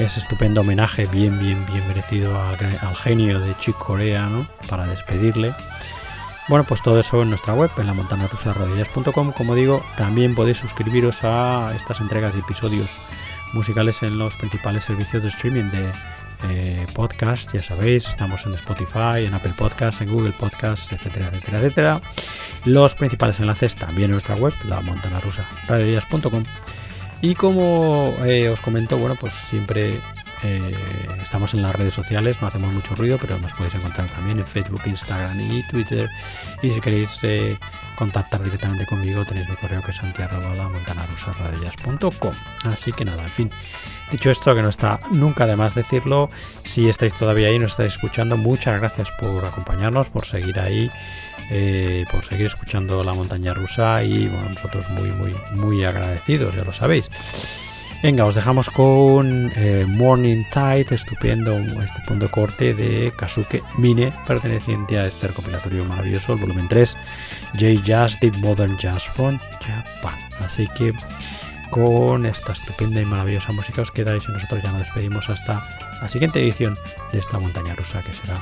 ese 0.00 0.20
estupendo 0.20 0.62
homenaje 0.62 1.06
bien, 1.06 1.38
bien, 1.38 1.64
bien 1.66 1.86
merecido 1.86 2.40
al, 2.42 2.96
genio 2.96 3.38
de 3.38 3.54
Chick 3.58 3.76
Corea, 3.76 4.26
¿no? 4.26 4.48
Para 4.68 4.86
despedirle. 4.86 5.52
Bueno, 6.48 6.64
pues 6.64 6.82
todo 6.82 6.98
eso 6.98 7.22
en 7.22 7.28
nuestra 7.28 7.54
web, 7.54 7.70
en 7.76 7.86
la 7.86 7.94
montana 7.94 8.28
Como 9.36 9.54
digo, 9.54 9.84
también 9.96 10.34
podéis 10.34 10.58
suscribiros 10.58 11.22
a 11.22 11.72
estas 11.76 12.00
entregas 12.00 12.34
y 12.34 12.38
episodios 12.38 12.90
musicales 13.52 14.02
en 14.02 14.18
los 14.18 14.36
principales 14.36 14.84
servicios 14.84 15.22
de 15.22 15.28
streaming 15.28 15.64
de 15.64 15.92
eh, 16.48 16.86
podcast. 16.94 17.52
Ya 17.52 17.62
sabéis, 17.62 18.08
estamos 18.08 18.46
en 18.46 18.54
Spotify, 18.54 19.26
en 19.26 19.34
Apple 19.34 19.52
Podcasts, 19.56 20.00
en 20.00 20.10
Google 20.10 20.32
Podcasts, 20.32 20.92
etcétera, 20.92 21.28
etcétera, 21.28 21.58
etcétera. 21.58 22.00
Los 22.64 22.94
principales 22.94 23.38
enlaces 23.38 23.76
también 23.76 24.06
en 24.06 24.12
nuestra 24.12 24.34
web, 24.34 24.54
la 24.64 24.80
montana 24.80 25.20
y 27.22 27.34
como 27.34 28.14
eh, 28.24 28.48
os 28.48 28.60
comento, 28.60 28.96
bueno, 28.96 29.16
pues 29.16 29.34
siempre 29.34 30.00
eh, 30.42 30.74
estamos 31.22 31.52
en 31.52 31.62
las 31.62 31.74
redes 31.74 31.92
sociales, 31.92 32.40
no 32.40 32.48
hacemos 32.48 32.72
mucho 32.72 32.94
ruido, 32.94 33.18
pero 33.20 33.38
nos 33.38 33.52
podéis 33.52 33.74
encontrar 33.74 34.08
también 34.08 34.38
en 34.38 34.46
Facebook, 34.46 34.82
Instagram 34.86 35.38
y 35.38 35.62
Twitter. 35.64 36.08
Y 36.62 36.70
si 36.70 36.80
queréis 36.80 37.18
eh, 37.22 37.58
contactar 37.96 38.42
directamente 38.42 38.86
conmigo, 38.86 39.24
tenéis 39.24 39.48
mi 39.48 39.56
correo 39.56 39.82
que 39.82 39.90
es. 39.90 40.00
Así 42.64 42.92
que 42.92 43.04
nada, 43.04 43.22
en 43.22 43.28
fin. 43.28 43.50
Dicho 44.10 44.30
esto, 44.30 44.54
que 44.54 44.62
no 44.62 44.70
está 44.70 44.98
nunca 45.12 45.46
de 45.46 45.56
más 45.56 45.74
decirlo, 45.74 46.30
si 46.64 46.88
estáis 46.88 47.14
todavía 47.14 47.48
ahí, 47.48 47.58
nos 47.58 47.72
estáis 47.72 47.92
escuchando, 47.92 48.36
muchas 48.36 48.80
gracias 48.80 49.08
por 49.20 49.44
acompañarnos, 49.44 50.08
por 50.08 50.24
seguir 50.24 50.58
ahí 50.58 50.90
eh, 51.50 52.04
por 52.10 52.24
seguir 52.24 52.46
escuchando 52.46 53.02
la 53.02 53.12
montaña 53.12 53.54
rusa 53.54 54.02
y 54.04 54.28
bueno, 54.28 54.50
nosotros 54.50 54.88
muy, 54.90 55.10
muy, 55.10 55.34
muy 55.54 55.84
agradecidos, 55.84 56.54
ya 56.54 56.64
lo 56.64 56.72
sabéis. 56.72 57.10
Venga, 58.02 58.24
os 58.24 58.34
dejamos 58.34 58.70
con 58.70 59.52
eh, 59.56 59.84
Morning 59.86 60.42
Tide, 60.50 60.94
estupendo, 60.94 61.54
punto 62.06 62.24
de 62.24 62.30
corte 62.30 62.72
de 62.72 63.12
Kazuke 63.14 63.62
Mine, 63.76 64.10
perteneciente 64.26 64.98
a 64.98 65.04
este 65.04 65.28
recopilatorio 65.28 65.84
maravilloso, 65.84 66.32
el 66.32 66.40
volumen 66.40 66.66
3, 66.66 66.96
J-Jazz, 67.60 68.18
The 68.20 68.32
Modern 68.38 68.78
Jazz 68.78 69.04
from 69.04 69.38
Japan. 69.60 70.18
Así 70.42 70.66
que 70.68 70.94
con 71.68 72.24
esta 72.24 72.52
estupenda 72.52 73.02
y 73.02 73.04
maravillosa 73.04 73.52
música 73.52 73.82
os 73.82 73.90
quedáis 73.90 74.24
y 74.26 74.32
nosotros 74.32 74.62
ya 74.62 74.72
nos 74.72 74.80
despedimos 74.80 75.28
hasta 75.28 75.62
la 76.00 76.08
siguiente 76.08 76.40
edición 76.40 76.78
de 77.12 77.18
esta 77.18 77.38
montaña 77.38 77.74
rusa 77.74 78.02
que 78.02 78.14
será 78.14 78.40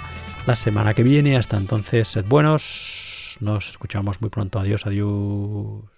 la 0.49 0.57
semana 0.57 0.95
que 0.95 1.03
viene. 1.03 1.37
Hasta 1.37 1.59
entonces, 1.59 2.09
sed 2.09 2.25
buenos. 2.25 3.37
Nos 3.41 3.69
escuchamos 3.69 4.21
muy 4.23 4.31
pronto. 4.31 4.59
Adiós, 4.59 4.87
adiós. 4.87 5.98